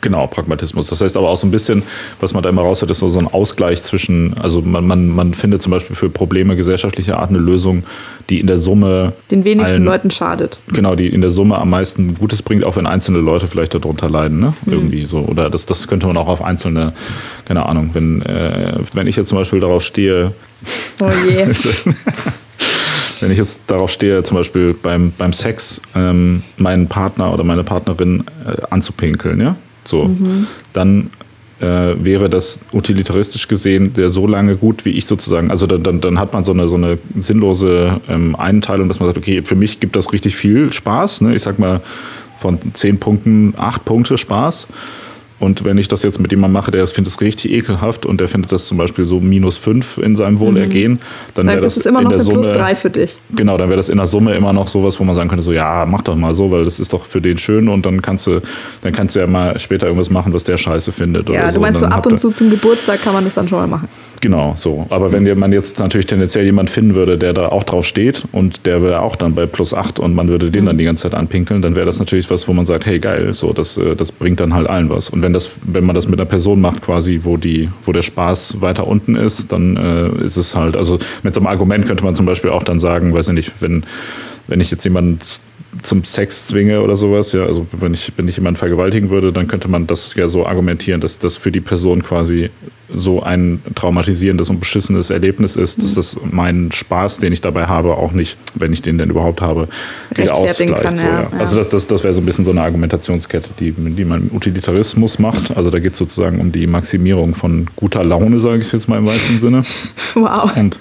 [0.00, 0.88] Genau, Pragmatismus.
[0.88, 1.82] Das heißt aber auch so ein bisschen,
[2.20, 5.08] was man da immer raus hat, ist so, so ein Ausgleich zwischen, also man, man,
[5.08, 7.84] man findet zum Beispiel für Probleme gesellschaftlicher Art eine Lösung,
[8.30, 10.60] die in der Summe den wenigsten allen, Leuten schadet.
[10.68, 14.08] Genau, die in der Summe am meisten Gutes bringt, auch wenn einzelne Leute vielleicht darunter
[14.08, 14.54] leiden, ne?
[14.64, 14.72] Mhm.
[14.72, 15.18] Irgendwie so.
[15.18, 16.92] Oder das, das könnte man auch auf einzelne,
[17.44, 20.32] keine Ahnung, wenn, äh, wenn ich jetzt zum Beispiel darauf stehe.
[21.00, 21.46] Oh je.
[23.22, 27.62] wenn ich jetzt darauf stehe, zum Beispiel beim, beim Sex ähm, meinen Partner oder meine
[27.62, 30.46] Partnerin äh, anzupinkeln, ja, so, mhm.
[30.72, 31.10] dann
[31.60, 36.00] äh, wäre das utilitaristisch gesehen der so lange gut, wie ich sozusagen, also dann, dann,
[36.00, 39.54] dann hat man so eine, so eine sinnlose ähm, Einteilung, dass man sagt, okay, für
[39.54, 41.34] mich gibt das richtig viel Spaß, ne?
[41.34, 41.80] ich sag mal
[42.38, 44.66] von zehn Punkten acht Punkte Spaß
[45.42, 48.28] und wenn ich das jetzt mit jemandem mache, der findet es richtig ekelhaft und der
[48.28, 50.98] findet das zum Beispiel so minus fünf in seinem Wohlergehen, mhm.
[51.34, 53.18] dann wäre das ist immer in noch der Summe, plus drei für dich.
[53.34, 55.52] Genau, dann wäre das in der Summe immer noch sowas, wo man sagen könnte, so
[55.52, 58.28] ja, mach doch mal so, weil das ist doch für den schön und dann kannst
[58.28, 58.40] du,
[58.82, 61.28] dann kannst du ja mal später irgendwas machen, was der scheiße findet.
[61.28, 61.60] Ja, du so.
[61.60, 63.88] meinst so ab und zu zum Geburtstag kann man das dann schon mal machen.
[64.22, 64.86] Genau, so.
[64.88, 68.66] Aber wenn man jetzt natürlich tendenziell jemand finden würde, der da auch drauf steht und
[68.66, 71.14] der wäre auch dann bei plus acht und man würde den dann die ganze Zeit
[71.14, 74.12] anpinkeln, dann wäre das natürlich was, wo man sagt, hey geil, so, das, äh, das
[74.12, 75.10] bringt dann halt allen was.
[75.10, 78.02] Und wenn das, wenn man das mit einer Person macht, quasi, wo die, wo der
[78.02, 82.04] Spaß weiter unten ist, dann äh, ist es halt, also mit so einem Argument könnte
[82.04, 83.84] man zum Beispiel auch dann sagen, weiß ich nicht, wenn,
[84.46, 85.18] wenn ich jetzt jemanden
[85.80, 89.48] zum Sex zwinge oder sowas, ja, also wenn ich, wenn ich jemanden vergewaltigen würde, dann
[89.48, 92.50] könnte man das ja so argumentieren, dass das für die Person quasi
[92.94, 97.96] so ein traumatisierendes und beschissenes Erlebnis ist, dass das meinen Spaß, den ich dabei habe,
[97.96, 99.68] auch nicht, wenn ich den denn überhaupt habe,
[100.14, 100.82] wieder ausgleicht.
[100.82, 101.22] Kann, so, ja.
[101.22, 101.38] Ja.
[101.38, 104.36] Also das, das, das wäre so ein bisschen so eine Argumentationskette, die, die man im
[104.36, 105.56] Utilitarismus macht.
[105.56, 108.98] Also da geht es sozusagen um die Maximierung von guter Laune, sage ich jetzt mal
[108.98, 109.64] im weitesten Sinne.
[110.14, 110.54] Wow.
[110.56, 110.78] Und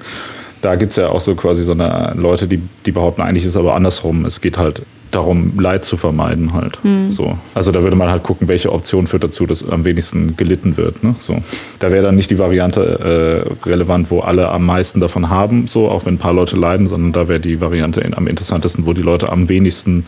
[0.62, 3.52] da gibt es ja auch so quasi so eine Leute, die, die behaupten, eigentlich ist
[3.52, 4.26] es aber andersrum.
[4.26, 6.84] Es geht halt darum, Leid zu vermeiden halt.
[6.84, 7.12] Mhm.
[7.12, 7.38] So.
[7.54, 11.04] Also da würde man halt gucken, welche Option führt dazu, dass am wenigsten gelitten wird.
[11.04, 11.16] Ne?
[11.20, 11.38] So.
[11.80, 15.90] Da wäre dann nicht die Variante äh, relevant, wo alle am meisten davon haben, so,
[15.90, 18.94] auch wenn ein paar Leute leiden, sondern da wäre die Variante in, am interessantesten, wo
[18.94, 20.06] die Leute am wenigsten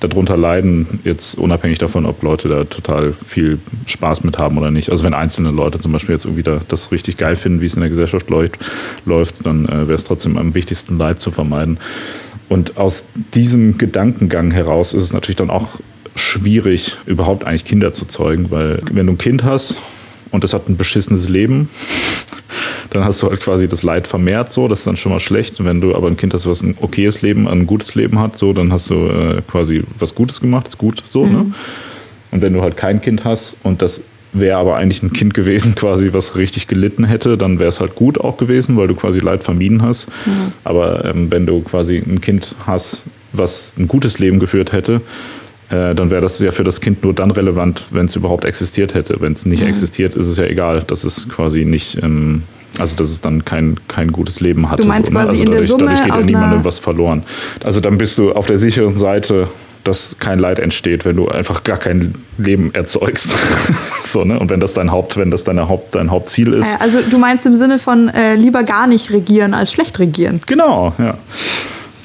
[0.00, 4.90] darunter leiden, jetzt unabhängig davon, ob Leute da total viel Spaß mit haben oder nicht.
[4.90, 7.74] Also wenn einzelne Leute zum Beispiel jetzt irgendwie da, das richtig geil finden, wie es
[7.74, 8.58] in der Gesellschaft läuft,
[9.04, 11.78] läuft dann äh, wäre es trotzdem am wichtigsten, Leid zu vermeiden.
[12.48, 15.78] Und aus diesem Gedankengang heraus ist es natürlich dann auch
[16.14, 19.76] schwierig, überhaupt eigentlich Kinder zu zeugen, weil wenn du ein Kind hast
[20.30, 21.68] und das hat ein beschissenes Leben,
[22.90, 25.62] dann hast du halt quasi das Leid vermehrt, so, das ist dann schon mal schlecht.
[25.64, 28.52] Wenn du aber ein Kind hast, was ein okayes Leben, ein gutes Leben hat, so,
[28.52, 31.30] dann hast du äh, quasi was Gutes gemacht, ist gut, so, ne?
[31.30, 31.36] mhm.
[31.36, 31.54] ne?
[32.30, 34.00] Und wenn du halt kein Kind hast und das
[34.34, 37.94] wäre aber eigentlich ein Kind gewesen, quasi, was richtig gelitten hätte, dann wäre es halt
[37.94, 40.08] gut auch gewesen, weil du quasi Leid vermieden hast.
[40.26, 40.52] Mhm.
[40.64, 45.00] Aber ähm, wenn du quasi ein Kind hast, was ein gutes Leben geführt hätte,
[45.70, 48.94] äh, dann wäre das ja für das Kind nur dann relevant, wenn es überhaupt existiert
[48.94, 49.16] hätte.
[49.20, 49.68] Wenn es nicht mhm.
[49.68, 50.82] existiert, ist es ja egal.
[50.86, 52.02] Das ist quasi nicht.
[52.02, 52.42] Ähm,
[52.78, 54.82] also dass es dann kein, kein gutes Leben hatte.
[54.82, 55.28] Du meinst so, ne?
[55.28, 57.22] Also in dadurch, der Summe dadurch geht ja niemandem was verloren.
[57.62, 59.48] Also dann bist du auf der sicheren Seite,
[59.84, 63.34] dass kein Leid entsteht, wenn du einfach gar kein Leben erzeugst.
[64.02, 64.38] so, ne?
[64.38, 66.76] Und wenn das dein Haupt, wenn das deine Haupt, dein Hauptziel ist.
[66.80, 70.40] Also du meinst im Sinne von äh, lieber gar nicht regieren als schlecht regieren.
[70.46, 71.18] Genau, ja.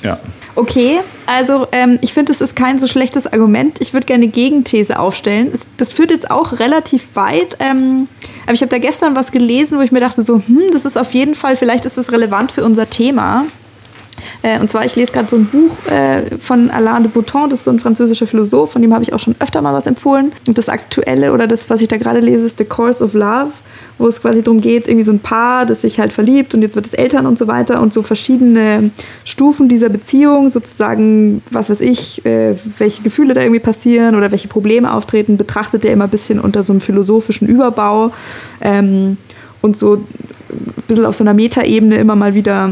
[0.03, 0.19] Ja.
[0.55, 3.77] Okay, also ähm, ich finde, es ist kein so schlechtes Argument.
[3.80, 5.49] Ich würde gerne eine Gegenthese aufstellen.
[5.53, 7.55] Es, das führt jetzt auch relativ weit.
[7.59, 8.09] Ähm,
[8.43, 10.97] aber ich habe da gestern was gelesen, wo ich mir dachte, so, hm, das ist
[10.97, 13.45] auf jeden Fall, vielleicht ist es relevant für unser Thema.
[14.41, 17.59] Äh, und zwar, ich lese gerade so ein Buch äh, von Alain de Botton, das
[17.59, 20.32] ist so ein französischer Philosoph, von dem habe ich auch schon öfter mal was empfohlen.
[20.47, 23.51] Und das aktuelle oder das, was ich da gerade lese, ist The Course of Love
[23.99, 26.76] wo es quasi darum geht, irgendwie so ein Paar, das sich halt verliebt und jetzt
[26.76, 28.91] wird es Eltern und so weiter und so verschiedene
[29.26, 34.47] Stufen dieser Beziehung, sozusagen, was weiß ich, äh, welche Gefühle da irgendwie passieren oder welche
[34.47, 38.11] Probleme auftreten, betrachtet er immer ein bisschen unter so einem philosophischen Überbau
[38.61, 39.17] ähm,
[39.61, 42.72] und so ein bisschen auf so einer Metaebene immer mal wieder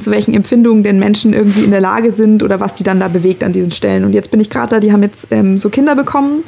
[0.00, 3.08] zu welchen Empfindungen denn Menschen irgendwie in der Lage sind oder was die dann da
[3.08, 4.04] bewegt an diesen Stellen.
[4.04, 6.42] Und jetzt bin ich gerade da, die haben jetzt ähm, so Kinder bekommen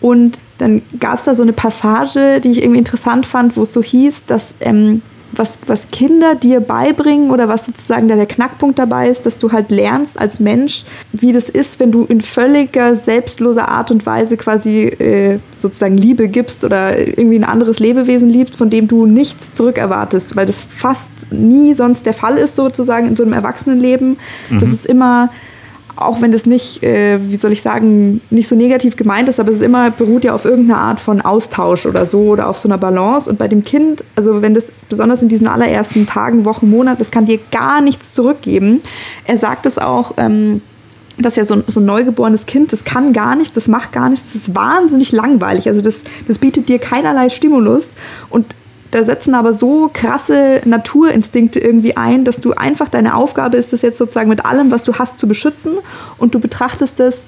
[0.00, 3.72] und dann gab es da so eine Passage, die ich irgendwie interessant fand, wo es
[3.72, 5.02] so hieß, dass ähm,
[5.32, 9.70] was, was Kinder dir beibringen oder was sozusagen der Knackpunkt dabei ist, dass du halt
[9.70, 14.84] lernst als Mensch, wie das ist, wenn du in völliger selbstloser Art und Weise quasi
[14.84, 20.36] äh, sozusagen Liebe gibst oder irgendwie ein anderes Lebewesen liebst, von dem du nichts zurückerwartest,
[20.36, 24.18] weil das fast nie sonst der Fall ist sozusagen in so einem Erwachsenenleben.
[24.50, 24.60] Mhm.
[24.60, 25.30] Das ist immer
[25.96, 29.50] auch wenn das nicht, äh, wie soll ich sagen, nicht so negativ gemeint ist, aber
[29.50, 32.68] es ist immer, beruht ja auf irgendeiner Art von Austausch oder so oder auf so
[32.68, 33.28] einer Balance.
[33.28, 37.10] Und bei dem Kind, also wenn das besonders in diesen allerersten Tagen, Wochen, Monaten, das
[37.10, 38.82] kann dir gar nichts zurückgeben.
[39.24, 40.60] Er sagt es auch, ähm,
[41.18, 44.32] dass ja so, so ein neugeborenes Kind, das kann gar nichts, das macht gar nichts,
[44.32, 45.66] das ist wahnsinnig langweilig.
[45.66, 47.92] Also das, das bietet dir keinerlei Stimulus.
[48.28, 48.54] Und
[48.90, 53.82] da setzen aber so krasse Naturinstinkte irgendwie ein, dass du einfach deine Aufgabe ist, das
[53.82, 55.72] jetzt sozusagen mit allem, was du hast, zu beschützen.
[56.18, 57.26] Und du betrachtest es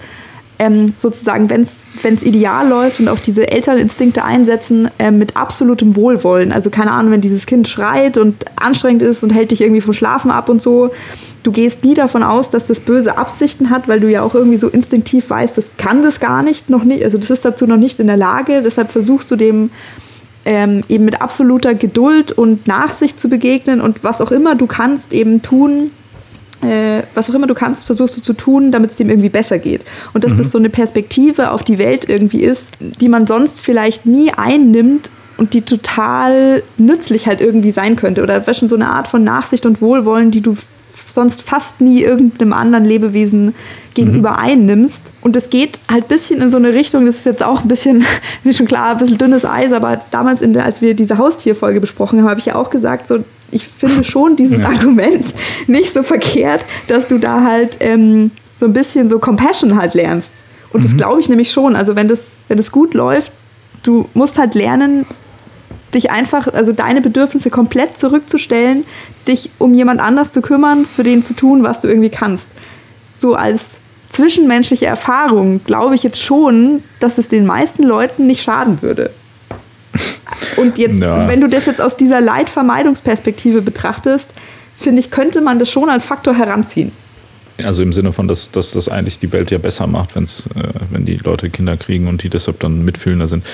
[0.58, 6.52] ähm, sozusagen, wenn es ideal läuft und auch diese Elterninstinkte einsetzen, äh, mit absolutem Wohlwollen.
[6.52, 9.92] Also keine Ahnung, wenn dieses Kind schreit und anstrengend ist und hält dich irgendwie vom
[9.92, 10.90] Schlafen ab und so,
[11.44, 14.56] du gehst nie davon aus, dass das böse Absichten hat, weil du ja auch irgendwie
[14.56, 17.76] so instinktiv weißt, das kann das gar nicht, noch nicht, also das ist dazu noch
[17.76, 19.70] nicht in der Lage, deshalb versuchst du dem
[20.48, 25.12] ähm, eben mit absoluter Geduld und Nachsicht zu begegnen und was auch immer du kannst
[25.12, 25.90] eben tun,
[26.62, 29.58] äh, was auch immer du kannst, versuchst du zu tun, damit es dem irgendwie besser
[29.58, 29.82] geht.
[30.14, 30.38] Und dass mhm.
[30.38, 35.10] das so eine Perspektive auf die Welt irgendwie ist, die man sonst vielleicht nie einnimmt
[35.36, 38.22] und die total nützlich halt irgendwie sein könnte.
[38.22, 40.56] Oder schon so eine Art von Nachsicht und Wohlwollen, die du
[41.08, 43.54] sonst fast nie irgendeinem anderen Lebewesen
[43.94, 44.38] gegenüber mhm.
[44.38, 45.12] einnimmst.
[45.20, 47.68] Und es geht halt ein bisschen in so eine Richtung, das ist jetzt auch ein
[47.68, 48.04] bisschen,
[48.44, 52.20] wie schon klar, ein bisschen dünnes Eis, aber damals, der, als wir diese Haustierfolge besprochen
[52.20, 54.68] haben, habe ich ja auch gesagt, so, ich finde schon dieses ja.
[54.68, 55.26] Argument
[55.66, 60.44] nicht so verkehrt, dass du da halt ähm, so ein bisschen so Compassion halt lernst.
[60.72, 60.84] Und mhm.
[60.84, 61.76] das glaube ich nämlich schon.
[61.76, 63.32] Also wenn das, wenn das gut läuft,
[63.82, 65.06] du musst halt lernen,
[65.94, 68.84] dich einfach, also deine Bedürfnisse komplett zurückzustellen,
[69.26, 72.50] dich um jemand anders zu kümmern, für den zu tun, was du irgendwie kannst.
[73.16, 78.82] So als zwischenmenschliche Erfahrung glaube ich jetzt schon, dass es den meisten Leuten nicht schaden
[78.82, 79.10] würde.
[80.56, 81.28] Und jetzt, ja.
[81.28, 84.34] wenn du das jetzt aus dieser Leidvermeidungsperspektive betrachtest,
[84.76, 86.92] finde ich, könnte man das schon als Faktor heranziehen.
[87.64, 90.68] Also im Sinne von, dass, dass das eigentlich die Welt ja besser macht, wenn's, äh,
[90.90, 93.44] wenn die Leute Kinder kriegen und die deshalb dann mitfühlender sind.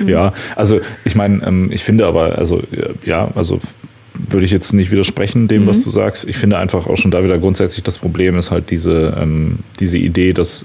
[0.00, 0.08] Mhm.
[0.08, 2.62] Ja, also ich meine, ähm, ich finde aber, also
[3.04, 3.60] ja, also
[4.30, 5.68] würde ich jetzt nicht widersprechen dem, mhm.
[5.68, 6.28] was du sagst.
[6.28, 9.98] Ich finde einfach auch schon da wieder grundsätzlich das Problem ist halt diese, ähm, diese
[9.98, 10.64] Idee, dass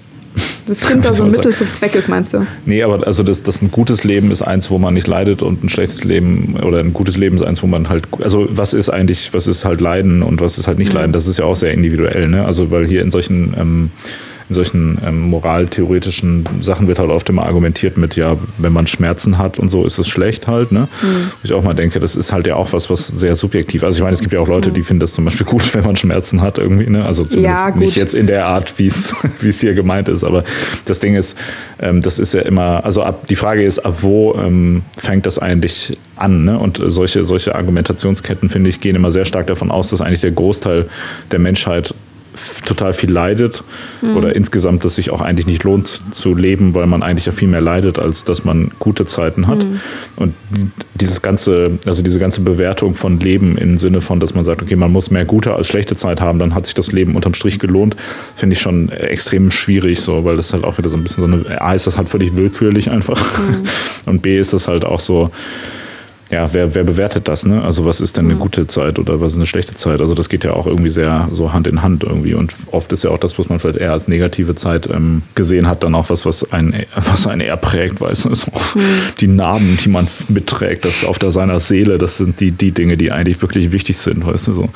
[0.68, 2.46] das Kind da so ein Mittel zum Zweck ist, meinst du?
[2.66, 5.64] Nee, aber also das, das ein gutes Leben ist eins, wo man nicht leidet und
[5.64, 8.90] ein schlechtes Leben oder ein gutes Leben ist eins, wo man halt, also was ist
[8.90, 11.00] eigentlich, was ist halt Leiden und was ist halt nicht mhm.
[11.00, 12.46] Leiden, das ist ja auch sehr individuell, ne?
[12.46, 13.92] Also weil hier in solchen ähm,
[14.50, 19.38] in solchen ähm, moraltheoretischen Sachen wird halt oft immer argumentiert mit, ja, wenn man Schmerzen
[19.38, 20.72] hat und so, ist es schlecht halt.
[20.72, 20.88] Ne?
[21.02, 21.32] Mhm.
[21.44, 23.84] Ich auch mal denke, das ist halt ja auch was, was sehr subjektiv.
[23.84, 25.84] Also ich meine, es gibt ja auch Leute, die finden das zum Beispiel gut, wenn
[25.84, 26.90] man Schmerzen hat irgendwie.
[26.90, 27.06] Ne?
[27.06, 30.24] Also zumindest ja, nicht jetzt in der Art, wie es hier gemeint ist.
[30.24, 30.44] Aber
[30.86, 31.38] das Ding ist,
[31.80, 35.38] ähm, das ist ja immer, also ab, die Frage ist, ab wo ähm, fängt das
[35.38, 36.44] eigentlich an?
[36.44, 36.58] Ne?
[36.58, 40.32] Und solche, solche Argumentationsketten, finde ich, gehen immer sehr stark davon aus, dass eigentlich der
[40.32, 40.88] Großteil
[41.32, 41.94] der Menschheit
[42.66, 43.64] total viel leidet
[44.02, 44.18] mhm.
[44.18, 47.48] oder insgesamt, dass sich auch eigentlich nicht lohnt zu leben, weil man eigentlich ja viel
[47.48, 49.66] mehr leidet, als dass man gute Zeiten hat.
[49.66, 49.80] Mhm.
[50.16, 50.34] Und
[50.96, 54.76] dieses ganze, also diese ganze Bewertung von Leben im Sinne von, dass man sagt, okay,
[54.76, 57.60] man muss mehr gute als schlechte Zeit haben, dann hat sich das Leben unterm Strich
[57.60, 57.96] gelohnt,
[58.36, 61.50] finde ich schon extrem schwierig so, weil das halt auch wieder so ein bisschen so
[61.50, 63.64] eine, A ist das halt völlig willkürlich einfach mhm.
[64.06, 65.32] und B ist das halt auch so,
[66.32, 67.64] ja, wer, wer bewertet das, ne?
[67.64, 70.00] Also was ist denn eine gute Zeit oder was ist eine schlechte Zeit?
[70.00, 72.36] Also das geht ja auch irgendwie sehr so Hand in Hand irgendwie.
[72.36, 75.68] Und oft ist ja auch das, was man vielleicht eher als negative Zeit ähm, gesehen
[75.68, 78.36] hat, dann auch was, was einen, was einen eher prägt, weißt du?
[78.36, 78.82] So, mhm.
[79.20, 82.96] Die Narben, die man mitträgt, das auf der seiner Seele, das sind die, die Dinge,
[82.96, 84.70] die eigentlich wirklich wichtig sind, weißt du so.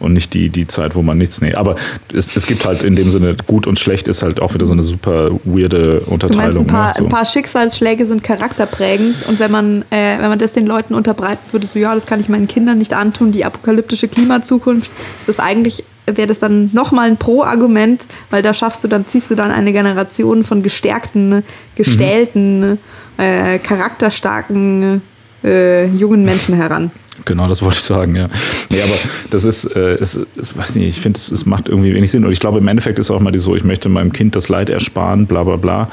[0.00, 1.54] Und nicht die, die Zeit, wo man nichts, nee.
[1.54, 1.76] Aber
[2.12, 4.72] es, es gibt halt in dem Sinne gut und schlecht ist halt auch wieder so
[4.72, 6.38] eine super weirde Unterteilung.
[6.38, 6.94] Du meinst, ein, paar, ne?
[6.98, 7.04] so.
[7.04, 11.52] ein paar Schicksalsschläge sind charakterprägend und wenn man, äh, wenn man das den Leuten unterbreiten
[11.52, 14.90] würde, so ja, das kann ich meinen Kindern nicht antun, die apokalyptische Klimazukunft,
[15.20, 15.84] ist das eigentlich
[16.16, 19.72] wäre das dann nochmal ein Pro-Argument, weil da schaffst du, dann ziehst du dann eine
[19.72, 21.42] Generation von gestärkten,
[21.74, 22.78] gestählten, mhm.
[23.18, 25.02] äh, charakterstarken
[25.44, 26.90] äh, jungen Menschen heran.
[27.24, 28.28] Genau, das wollte ich sagen, ja.
[28.70, 28.94] Nee, aber
[29.30, 32.24] das ist, äh, es, es weiß nicht, ich finde, es, es macht irgendwie wenig Sinn.
[32.24, 34.48] Und ich glaube, im Endeffekt ist auch mal die so, ich möchte meinem Kind das
[34.48, 35.90] Leid ersparen, bla bla bla,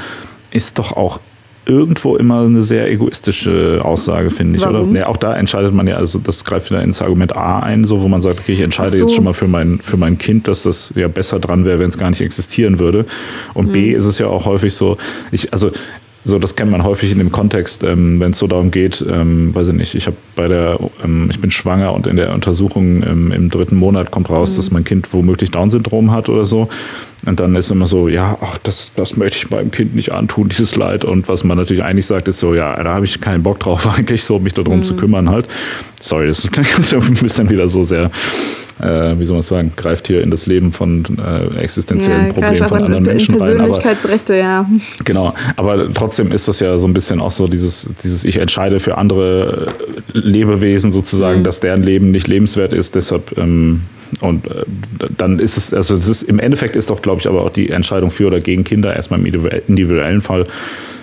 [0.52, 1.20] ist doch auch
[1.66, 4.64] irgendwo immer eine sehr egoistische Aussage, finde ich.
[4.64, 4.76] Warum?
[4.76, 4.86] Oder?
[4.86, 8.02] Nee, auch da entscheidet man ja, also das greift wieder ins Argument A ein, so
[8.02, 8.98] wo man sagt, okay, ich entscheide so.
[9.04, 11.90] jetzt schon mal für mein, für mein Kind, dass das ja besser dran wäre, wenn
[11.90, 13.06] es gar nicht existieren würde.
[13.54, 13.72] Und mhm.
[13.72, 14.98] B ist es ja auch häufig so,
[15.32, 15.72] ich, also
[16.28, 19.54] so, das kennt man häufig in dem Kontext, ähm, wenn es so darum geht, ähm,
[19.54, 23.04] weiß ich nicht, ich habe bei der, ähm, ich bin schwanger und in der Untersuchung
[23.04, 24.56] ähm, im dritten Monat kommt raus, mhm.
[24.56, 26.68] dass mein Kind womöglich Down-Syndrom hat oder so.
[27.26, 30.50] Und dann ist immer so, ja, ach, das, das möchte ich meinem Kind nicht antun,
[30.50, 31.04] dieses Leid.
[31.04, 33.88] Und was man natürlich eigentlich sagt, ist so, ja, da habe ich keinen Bock drauf,
[33.98, 34.84] eigentlich so, mich darum mhm.
[34.84, 35.48] zu kümmern halt.
[36.00, 36.58] Sorry, das ist
[36.94, 38.12] ein bisschen wieder so sehr,
[38.80, 42.68] äh, wie soll man sagen, greift hier in das Leben von äh, existenziellen ja, Problemen
[42.68, 44.40] von anderen in, Menschen in Persönlichkeitsrechte, rein.
[44.40, 44.70] ja.
[45.04, 48.80] Genau, aber trotzdem ist das ja so ein bisschen auch so dieses, dieses ich entscheide
[48.80, 49.74] für andere
[50.14, 51.44] Lebewesen sozusagen, mhm.
[51.44, 53.82] dass deren Leben nicht lebenswert ist, deshalb ähm,
[54.22, 54.66] und äh,
[55.18, 57.70] dann ist es, also es ist, im Endeffekt ist doch, glaube ich, aber auch die
[57.70, 60.46] Entscheidung für oder gegen Kinder erstmal im individuellen Fall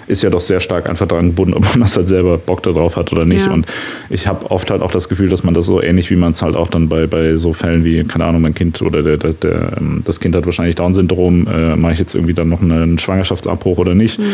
[0.06, 2.96] ist ja doch sehr stark einfach daran gebunden, ob man das halt selber Bock darauf
[2.96, 3.46] hat oder nicht.
[3.46, 3.52] Ja.
[3.52, 3.66] Und
[4.10, 6.42] ich habe oft halt auch das Gefühl, dass man das so ähnlich wie man es
[6.42, 9.32] halt auch dann bei, bei so Fällen wie, keine Ahnung, mein Kind oder der, der,
[9.32, 12.98] der ähm, das Kind hat wahrscheinlich Down-Syndrom, äh, mache ich jetzt irgendwie dann noch einen
[12.98, 14.18] Schwangerschaftsabbruch oder nicht.
[14.18, 14.24] Mhm.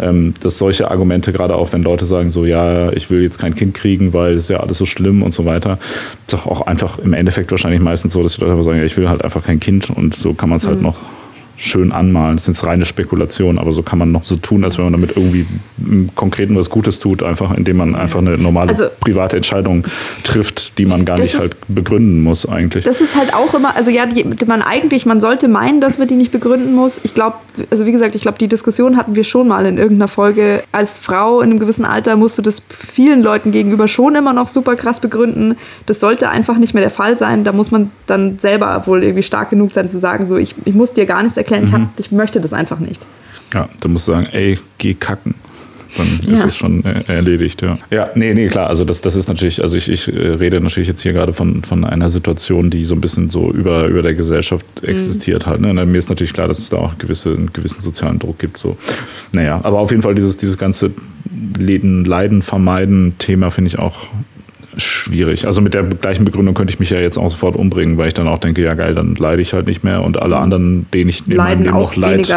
[0.00, 3.54] Ähm, dass solche Argumente, gerade auch wenn Leute sagen, so ja, ich will jetzt kein
[3.54, 5.78] Kind kriegen, weil es ja alles so schlimm und so weiter,
[6.26, 8.84] ist doch auch einfach im Endeffekt wahrscheinlich meistens so, dass die Leute einfach sagen, ja,
[8.84, 10.86] ich will halt einfach kein Kind und so kann man es halt mhm.
[10.86, 11.23] halt noch
[11.56, 12.36] schön anmalen.
[12.36, 15.16] Das ist reine Spekulation, aber so kann man noch so tun, als wenn man damit
[15.16, 15.46] irgendwie
[15.78, 19.86] im Konkreten was Gutes tut, einfach indem man einfach eine normale also, private Entscheidung
[20.22, 22.84] trifft, die man gar nicht ist, halt begründen muss eigentlich.
[22.84, 26.08] Das ist halt auch immer, also ja, die, man eigentlich, man sollte meinen, dass man
[26.08, 27.00] die nicht begründen muss.
[27.04, 27.36] Ich glaube,
[27.70, 30.62] also wie gesagt, ich glaube, die Diskussion hatten wir schon mal in irgendeiner Folge.
[30.72, 34.48] Als Frau in einem gewissen Alter musst du das vielen Leuten gegenüber schon immer noch
[34.48, 35.56] super krass begründen.
[35.86, 37.44] Das sollte einfach nicht mehr der Fall sein.
[37.44, 40.74] Da muss man dann selber wohl irgendwie stark genug sein zu sagen, so ich, ich
[40.74, 41.68] muss dir gar nichts erklären, mhm.
[41.68, 43.06] ich, hab, ich möchte das einfach nicht.
[43.52, 45.34] Ja, du musst sagen, ey, geh kacken
[45.96, 46.38] dann ja.
[46.38, 47.78] ist es schon äh, erledigt, ja.
[47.90, 50.88] Ja, nee, nee, klar, also das, das ist natürlich, also ich, ich äh, rede natürlich
[50.88, 54.14] jetzt hier gerade von, von einer Situation, die so ein bisschen so über, über der
[54.14, 54.88] Gesellschaft mhm.
[54.88, 55.50] existiert mhm.
[55.50, 55.60] halt.
[55.60, 55.86] Ne?
[55.86, 58.58] Mir ist natürlich klar, dass es da auch gewisse, einen gewissen sozialen Druck gibt.
[58.58, 58.76] So.
[59.32, 60.90] Naja, aber auf jeden Fall dieses, dieses ganze
[61.58, 64.08] Leiden vermeiden Thema finde ich auch
[64.76, 65.46] schwierig.
[65.46, 68.14] Also mit der gleichen Begründung könnte ich mich ja jetzt auch sofort umbringen, weil ich
[68.14, 71.10] dann auch denke, ja geil, dann leide ich halt nicht mehr und alle anderen, denen
[71.10, 72.28] ich in meinem Leben noch Leid,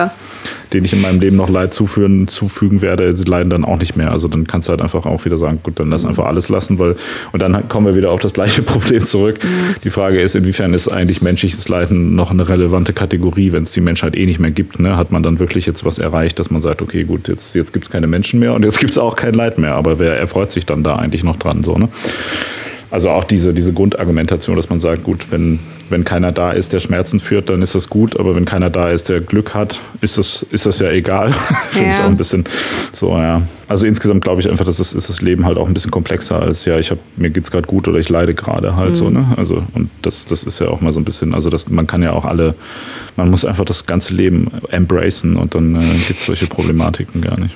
[0.73, 3.95] denen ich in meinem Leben noch Leid zuführen, zufügen werde, sie leiden dann auch nicht
[3.95, 4.11] mehr.
[4.11, 6.09] Also dann kannst du halt einfach auch wieder sagen, gut, dann lass mhm.
[6.09, 6.95] einfach alles lassen, weil
[7.31, 9.39] und dann kommen wir wieder auf das gleiche Problem zurück.
[9.43, 9.75] Mhm.
[9.83, 13.81] Die Frage ist, inwiefern ist eigentlich menschliches Leiden noch eine relevante Kategorie, wenn es die
[13.81, 14.79] Menschheit eh nicht mehr gibt?
[14.79, 14.97] Ne?
[14.97, 17.85] Hat man dann wirklich jetzt was erreicht, dass man sagt, okay, gut, jetzt, jetzt gibt
[17.85, 19.75] es keine Menschen mehr und jetzt gibt es auch kein Leid mehr.
[19.75, 21.63] Aber wer erfreut sich dann da eigentlich noch dran?
[21.63, 21.89] So, ne?
[22.89, 25.59] Also auch diese, diese Grundargumentation, dass man sagt, gut, wenn,
[25.89, 28.89] wenn keiner da ist, der Schmerzen führt, dann ist das gut, aber wenn keiner da
[28.89, 31.33] ist, der Glück hat, ist das, ist das ja egal.
[31.71, 31.93] Finde ja.
[31.95, 32.45] ich auch ein bisschen
[32.91, 33.41] so, ja.
[33.67, 36.41] Also insgesamt glaube ich einfach, dass das ist das Leben halt auch ein bisschen komplexer
[36.41, 38.95] als ja, ich habe mir geht's gerade gut oder ich leide gerade halt mhm.
[38.95, 39.25] so, ne?
[39.35, 42.01] Also und das, das ist ja auch mal so ein bisschen, also das, man kann
[42.01, 42.55] ja auch alle,
[43.15, 47.39] man muss einfach das ganze Leben embracen und dann äh, gibt es solche Problematiken gar
[47.39, 47.55] nicht.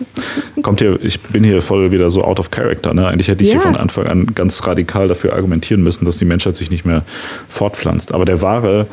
[0.62, 3.08] Kommt hier, ich bin hier voll wieder so out of character, ne?
[3.08, 3.60] Eigentlich hätte ich ja.
[3.60, 7.04] hier von Anfang an ganz radikal dafür argumentieren müssen, dass die Menschheit sich nicht mehr
[7.50, 8.14] fortpflanzt.
[8.14, 8.88] Aber der wahre,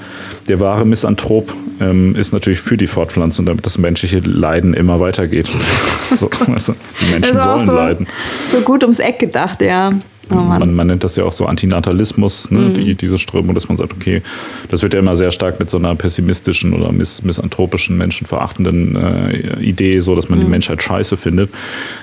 [0.48, 5.48] der wahre Misanthrop ähm, ist natürlich für die Fortpflanzung, damit das menschliche Leiden immer weitergeht.
[6.10, 8.06] so, also, die Menschen sollen so, leiden.
[8.50, 9.92] So gut ums Eck gedacht, ja.
[10.30, 12.60] Oh man, man, nennt das ja auch so Antinatalismus, ne?
[12.60, 12.74] Mhm.
[12.74, 14.22] Die, diese Strömung, dass man sagt, okay,
[14.70, 19.60] das wird ja immer sehr stark mit so einer pessimistischen oder miss misanthropischen, menschenverachtenden äh,
[19.60, 20.44] Idee, so dass man mhm.
[20.44, 21.50] die Menschheit scheiße findet.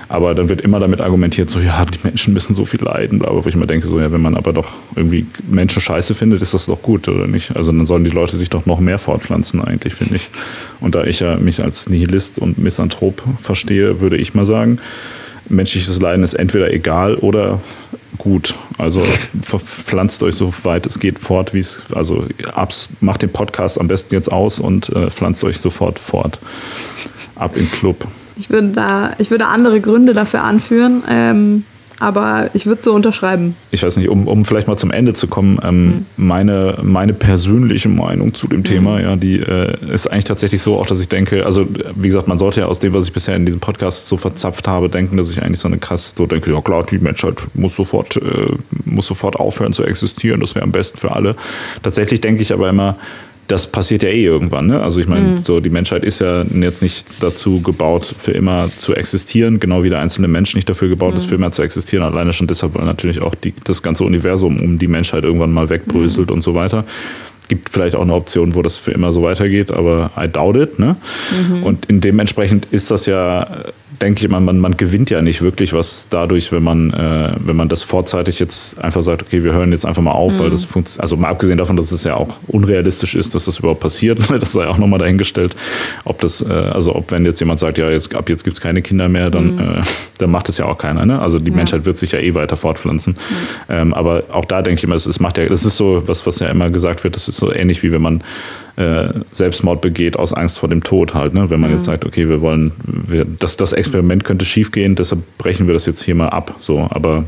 [0.08, 3.44] Aber dann wird immer damit argumentiert, so ja, die Menschen müssen so viel leiden, aber
[3.44, 6.54] wo ich mir denke, so ja, wenn man aber doch irgendwie Menschen scheiße findet, ist
[6.54, 7.56] das doch gut, oder nicht?
[7.56, 10.28] Also dann sollen die Leute sich doch noch mehr fortpflanzen, eigentlich, finde ich.
[10.80, 14.78] Und da ich ja mich als Nihilist und Misanthrop verstehe, würde ich mal sagen,
[15.48, 17.60] menschliches Leiden ist entweder egal oder
[18.18, 18.54] gut.
[18.78, 19.02] Also
[19.42, 23.88] verpflanzt euch so weit es geht fort, wie es, also abs, macht den Podcast am
[23.88, 26.38] besten jetzt aus und äh, pflanzt euch sofort fort.
[27.34, 28.06] Ab in Club.
[28.36, 31.02] Ich würde da, ich würde andere Gründe dafür anführen.
[31.08, 31.64] Ähm,
[32.00, 33.56] aber ich würde so unterschreiben.
[33.70, 36.06] Ich weiß nicht, um, um vielleicht mal zum Ende zu kommen, ähm, mhm.
[36.16, 38.64] meine, meine persönliche Meinung zu dem mhm.
[38.64, 42.28] Thema, ja, die äh, ist eigentlich tatsächlich so, auch dass ich denke, also wie gesagt,
[42.28, 45.16] man sollte ja aus dem, was ich bisher in diesem Podcast so verzapft habe, denken,
[45.16, 48.20] dass ich eigentlich so eine krass so denke, ja klar, die Menschheit muss sofort, äh,
[48.84, 51.36] muss sofort aufhören zu existieren, das wäre am besten für alle.
[51.82, 52.96] Tatsächlich denke ich aber immer,
[53.48, 54.66] das passiert ja eh irgendwann.
[54.66, 54.80] Ne?
[54.80, 55.44] Also ich meine, mhm.
[55.44, 59.88] so die Menschheit ist ja jetzt nicht dazu gebaut, für immer zu existieren, genau wie
[59.88, 61.16] der einzelne Mensch nicht dafür gebaut mhm.
[61.16, 62.02] ist, für immer zu existieren.
[62.02, 65.68] Alleine schon deshalb, weil natürlich auch die, das ganze Universum um die Menschheit irgendwann mal
[65.68, 66.36] wegbröselt mhm.
[66.36, 66.84] und so weiter
[67.48, 70.78] gibt vielleicht auch eine Option, wo das für immer so weitergeht, aber I doubt it.
[70.80, 70.96] Ne?
[71.48, 71.62] Mhm.
[71.62, 73.46] Und in dementsprechend ist das ja
[74.00, 77.56] denke ich mal, man, man gewinnt ja nicht wirklich was dadurch, wenn man, äh, wenn
[77.56, 80.38] man das vorzeitig jetzt einfach sagt, okay, wir hören jetzt einfach mal auf, mhm.
[80.38, 81.02] weil das funktioniert.
[81.02, 84.52] Also mal abgesehen davon, dass es ja auch unrealistisch ist, dass das überhaupt passiert, das
[84.52, 85.56] sei auch nochmal dahingestellt.
[86.04, 88.60] Ob das, äh, also ob wenn jetzt jemand sagt, ja, jetzt, ab jetzt gibt es
[88.60, 89.60] keine Kinder mehr, dann, mhm.
[89.60, 89.82] äh,
[90.18, 91.06] dann macht es ja auch keiner.
[91.06, 91.20] Ne?
[91.20, 91.56] Also die ja.
[91.56, 93.14] Menschheit wird sich ja eh weiter fortpflanzen.
[93.14, 93.74] Mhm.
[93.74, 96.26] Ähm, aber auch da denke ich immer, es, es macht ja, das ist so was,
[96.26, 98.22] was ja immer gesagt wird, das ist so ähnlich wie wenn man
[98.76, 101.34] äh, Selbstmord begeht aus Angst vor dem Tod halt.
[101.34, 101.50] Ne?
[101.50, 101.76] Wenn man mhm.
[101.76, 105.86] jetzt sagt, okay, wir wollen, wir, das, das Experiment könnte schiefgehen, deshalb brechen wir das
[105.86, 106.54] jetzt hier mal ab.
[106.60, 107.24] So, aber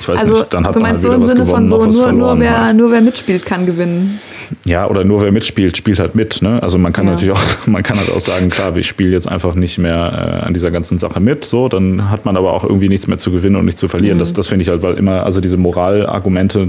[0.00, 1.96] ich weiß also, nicht, dann hat man halt wieder so was gewonnen, so, noch was
[1.96, 2.38] nur, verloren.
[2.38, 2.76] Nur wer, halt.
[2.76, 4.20] nur wer mitspielt, kann gewinnen.
[4.64, 6.40] Ja, oder nur wer mitspielt, spielt halt mit.
[6.42, 6.62] Ne?
[6.62, 7.12] Also man kann ja.
[7.12, 10.46] natürlich auch, man kann halt auch sagen, klar, ich spiele jetzt einfach nicht mehr äh,
[10.46, 11.44] an dieser ganzen Sache mit.
[11.44, 14.16] So, dann hat man aber auch irgendwie nichts mehr zu gewinnen und nichts zu verlieren.
[14.16, 14.20] Mhm.
[14.20, 16.68] Das, das finde ich halt, weil immer, also diese Moralargumente,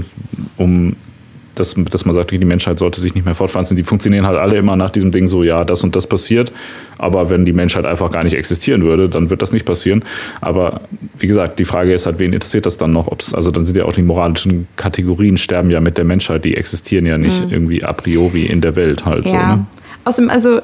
[0.56, 0.96] um
[1.60, 3.76] dass, dass man sagt, die Menschheit sollte sich nicht mehr fortpflanzen.
[3.76, 6.52] Die funktionieren halt alle immer nach diesem Ding so, ja, das und das passiert.
[6.98, 10.02] Aber wenn die Menschheit einfach gar nicht existieren würde, dann wird das nicht passieren.
[10.40, 10.80] Aber
[11.18, 13.06] wie gesagt, die Frage ist halt, wen interessiert das dann noch?
[13.06, 16.56] Ob's, also dann sind ja auch die moralischen Kategorien sterben ja mit der Menschheit, die
[16.56, 17.52] existieren ja nicht mhm.
[17.52, 19.30] irgendwie a priori in der Welt halt ja.
[19.30, 19.36] so.
[19.36, 19.66] Ne?
[20.10, 20.60] Außerdem, also,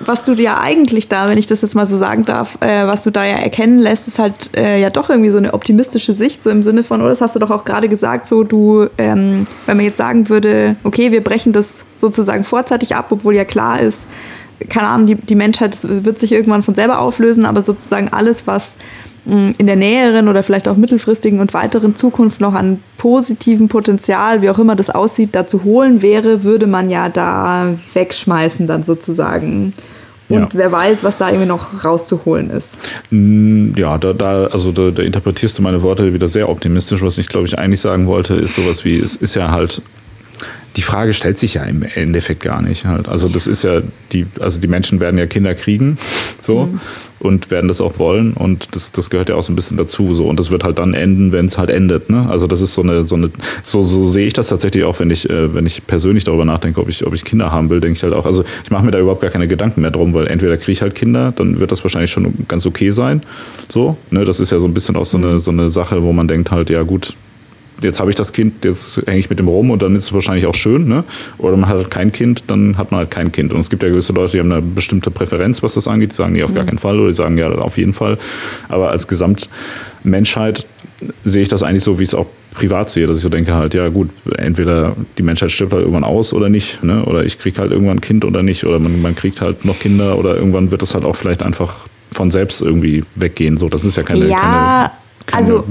[0.00, 3.02] was du ja eigentlich da, wenn ich das jetzt mal so sagen darf, äh, was
[3.02, 6.42] du da ja erkennen lässt, ist halt äh, ja doch irgendwie so eine optimistische Sicht,
[6.42, 9.46] so im Sinne von, oh, das hast du doch auch gerade gesagt, so du, ähm,
[9.64, 13.80] wenn man jetzt sagen würde, okay, wir brechen das sozusagen vorzeitig ab, obwohl ja klar
[13.80, 14.08] ist,
[14.68, 18.76] keine Ahnung, die, die Menschheit wird sich irgendwann von selber auflösen, aber sozusagen alles, was
[19.24, 24.50] in der näheren oder vielleicht auch mittelfristigen und weiteren Zukunft noch an positivem Potenzial, wie
[24.50, 29.74] auch immer das aussieht, da zu holen wäre, würde man ja da wegschmeißen dann sozusagen.
[30.28, 30.48] Und ja.
[30.54, 32.78] wer weiß, was da irgendwie noch rauszuholen ist.
[33.10, 37.02] Mm, ja, da, da also da, da, interpretierst du meine Worte wieder sehr optimistisch.
[37.02, 39.82] Was ich, glaube ich, eigentlich sagen wollte, ist sowas wie, es ist ja halt
[40.76, 42.86] die Frage stellt sich ja im Endeffekt gar nicht.
[42.86, 43.08] Halt.
[43.08, 45.98] Also das ist ja die, also die Menschen werden ja Kinder kriegen,
[46.40, 46.80] so mhm.
[47.18, 50.14] und werden das auch wollen und das, das gehört ja auch so ein bisschen dazu,
[50.14, 52.10] so und das wird halt dann enden, wenn es halt endet.
[52.10, 52.26] Ne?
[52.28, 53.30] Also das ist so eine, so eine,
[53.62, 56.80] so, so sehe ich das tatsächlich auch, wenn ich, äh, wenn ich persönlich darüber nachdenke,
[56.80, 58.26] ob ich, ob ich Kinder haben will, denke ich halt auch.
[58.26, 60.82] Also ich mache mir da überhaupt gar keine Gedanken mehr drum, weil entweder kriege ich
[60.82, 63.22] halt Kinder, dann wird das wahrscheinlich schon ganz okay sein,
[63.68, 63.96] so.
[64.10, 64.24] Ne?
[64.24, 66.50] Das ist ja so ein bisschen auch so eine, so eine Sache, wo man denkt
[66.50, 67.14] halt, ja gut,
[67.82, 70.12] jetzt habe ich das Kind, jetzt hänge ich mit dem rum und dann ist es
[70.12, 71.04] wahrscheinlich auch schön, ne?
[71.38, 73.52] Oder man hat halt kein Kind, dann hat man halt kein Kind.
[73.52, 76.16] Und es gibt ja gewisse Leute, die haben eine bestimmte Präferenz, was das angeht, die
[76.16, 76.68] sagen, nee, auf gar mhm.
[76.68, 78.18] keinen Fall, oder die sagen, ja, auf jeden Fall.
[78.68, 80.66] Aber als Gesamtmenschheit
[81.24, 83.54] sehe ich das eigentlich so, wie ich es auch privat sehe, dass ich so denke
[83.54, 87.04] halt, ja gut, entweder die Menschheit stirbt halt irgendwann aus oder nicht, ne?
[87.04, 89.78] Oder ich kriege halt irgendwann ein Kind oder nicht, oder man, man kriegt halt noch
[89.78, 93.56] Kinder oder irgendwann wird das halt auch vielleicht einfach von selbst irgendwie weggehen.
[93.56, 94.90] So, das ist ja keine, ja, keine,
[95.26, 95.64] keine also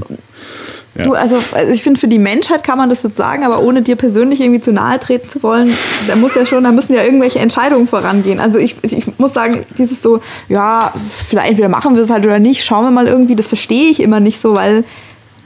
[0.96, 1.06] ja.
[1.06, 3.82] Du, also, also ich finde, für die Menschheit kann man das jetzt sagen, aber ohne
[3.82, 5.74] dir persönlich irgendwie zu nahe treten zu wollen,
[6.08, 8.42] da muss ja schon, da müssen ja irgendwelche Entscheidungen vorangehen.
[8.42, 10.20] Also ich, ich muss sagen, dieses so,
[10.50, 13.90] ja, vielleicht entweder machen wir es halt oder nicht, schauen wir mal irgendwie, das verstehe
[13.90, 14.84] ich immer nicht so, weil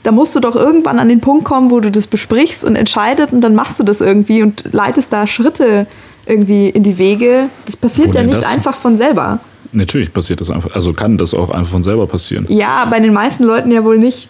[0.02, 3.32] da musst du doch irgendwann an den Punkt kommen, wo du das besprichst und entscheidest
[3.32, 5.86] und dann machst du das irgendwie und leitest da Schritte
[6.26, 7.50] irgendwie in die Wege.
[7.66, 8.52] Das passiert ja nicht das?
[8.52, 9.40] einfach von selber.
[9.72, 12.46] Natürlich passiert das einfach, also kann das auch einfach von selber passieren.
[12.50, 14.30] Ja, bei den meisten Leuten ja wohl nicht.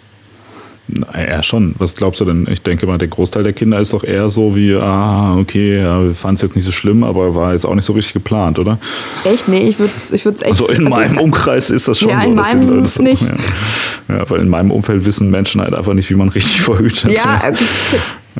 [1.13, 1.73] Ja, schon.
[1.79, 2.47] Was glaubst du denn?
[2.49, 6.03] Ich denke mal, der Großteil der Kinder ist doch eher so wie, ah, okay, ja,
[6.03, 8.59] wir fanden es jetzt nicht so schlimm, aber war jetzt auch nicht so richtig geplant,
[8.59, 8.77] oder?
[9.23, 9.47] Echt?
[9.47, 10.45] Nee, ich würde es ich echt...
[10.45, 12.27] Also in also meinem Umkreis ist das schon ja, so.
[12.27, 13.23] In meinem das, nicht.
[13.23, 14.17] Ja.
[14.17, 14.29] ja.
[14.29, 17.11] weil in meinem Umfeld wissen Menschen halt einfach nicht, wie man richtig verhütet.
[17.11, 17.53] Ja, äh,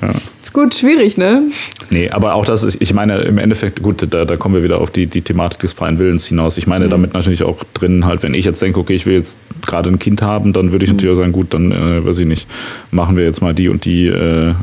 [0.01, 0.13] ja
[0.55, 1.43] gut, schwierig, ne?
[1.89, 4.79] Nee, aber auch das ist, ich meine, im Endeffekt, gut, da, da kommen wir wieder
[4.79, 6.57] auf die, die Thematik des freien Willens hinaus.
[6.57, 6.91] Ich meine mhm.
[6.91, 9.99] damit natürlich auch drin, halt, wenn ich jetzt denke, okay, ich will jetzt gerade ein
[9.99, 10.95] Kind haben, dann würde ich mhm.
[10.95, 12.47] natürlich auch sagen, gut, dann, äh, weiß ich nicht,
[12.91, 14.53] machen wir jetzt mal die und die, äh,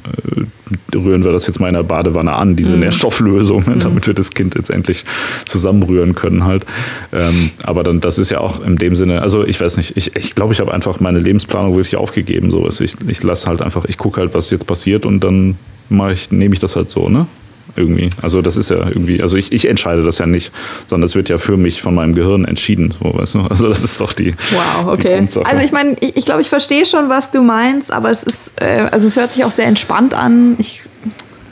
[0.94, 2.80] rühren wir das jetzt mal in der Badewanne an, diese mhm.
[2.80, 3.78] Nährstofflösung, mhm.
[3.80, 5.04] damit wir das Kind jetzt endlich
[5.44, 6.64] zusammenrühren können halt.
[7.12, 10.16] Ähm, aber dann, das ist ja auch in dem Sinne, also ich weiß nicht, ich,
[10.16, 12.50] ich glaube, ich habe einfach meine Lebensplanung wirklich aufgegeben.
[12.50, 12.66] So.
[12.66, 15.56] Ich, ich lasse halt einfach, ich gucke halt, was jetzt passiert und dann
[15.88, 17.26] mache ich, nehme ich das halt so, ne?
[17.74, 18.10] Irgendwie.
[18.20, 20.52] Also das ist ja irgendwie, also ich, ich entscheide das ja nicht,
[20.86, 23.40] sondern es wird ja für mich von meinem Gehirn entschieden, so, weißt du?
[23.42, 24.34] Also das ist doch die.
[24.50, 25.26] Wow, okay.
[25.26, 28.22] Die also ich meine, ich, ich glaube, ich verstehe schon, was du meinst, aber es
[28.22, 30.56] ist, äh, also es hört sich auch sehr entspannt an.
[30.58, 30.82] Ich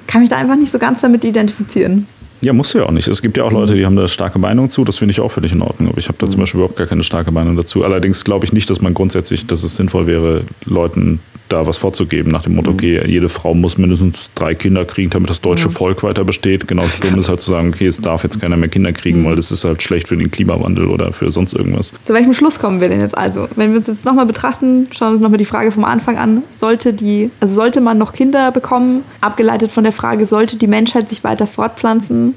[0.07, 2.07] kann mich da einfach nicht so ganz damit identifizieren.
[2.43, 3.07] Ja, musst du ja auch nicht.
[3.07, 4.85] Es gibt ja auch Leute, die haben da starke Meinung zu.
[4.85, 5.91] Das finde ich auch völlig in Ordnung.
[5.91, 7.85] Aber ich habe da zum Beispiel überhaupt gar keine starke Meinung dazu.
[7.85, 11.21] Allerdings glaube ich nicht, dass man grundsätzlich, dass es sinnvoll wäre, Leuten
[11.53, 15.31] da was vorzugeben nach dem Motto, okay, jede Frau muss mindestens drei Kinder kriegen, damit
[15.31, 16.69] das deutsche Volk weiter besteht.
[16.69, 19.37] Genauso dumm ist halt zu sagen, okay, es darf jetzt keiner mehr Kinder kriegen, weil
[19.37, 21.93] das ist halt schlecht für den Klimawandel oder für sonst irgendwas.
[22.05, 23.49] Zu welchem Schluss kommen wir denn jetzt also?
[23.57, 26.43] Wenn wir uns jetzt nochmal betrachten, schauen wir uns nochmal die Frage vom Anfang an.
[26.51, 29.05] Sollte die, also sollte man noch Kinder bekommen?
[29.21, 32.35] Abgeleitet von der Frage, sollte die Menschheit sich weiter fortpflanzen?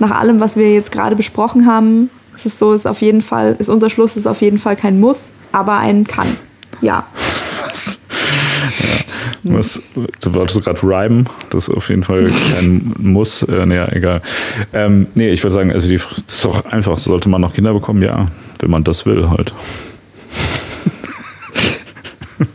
[0.00, 3.54] nach allem, was wir jetzt gerade besprochen haben, ist es so, ist auf jeden Fall,
[3.58, 6.26] ist unser Schluss ist auf jeden Fall kein Muss, aber ein Kann.
[6.80, 7.06] Ja.
[7.62, 7.99] Was?
[9.42, 9.54] Ja.
[9.54, 9.82] Was,
[10.20, 13.42] du wolltest gerade rhymen, das ist auf jeden Fall kein Muss.
[13.42, 14.22] Äh, naja, egal.
[14.72, 18.02] Ähm, nee, ich würde sagen, also die ist doch einfach, sollte man noch Kinder bekommen?
[18.02, 18.26] Ja,
[18.58, 19.54] wenn man das will halt.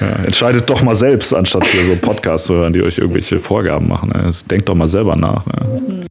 [0.00, 3.88] ja, entscheidet doch mal selbst, anstatt hier so Podcasts zu hören, die euch irgendwelche Vorgaben
[3.88, 4.12] machen.
[4.50, 5.46] Denkt doch mal selber nach.
[5.46, 6.04] Ja.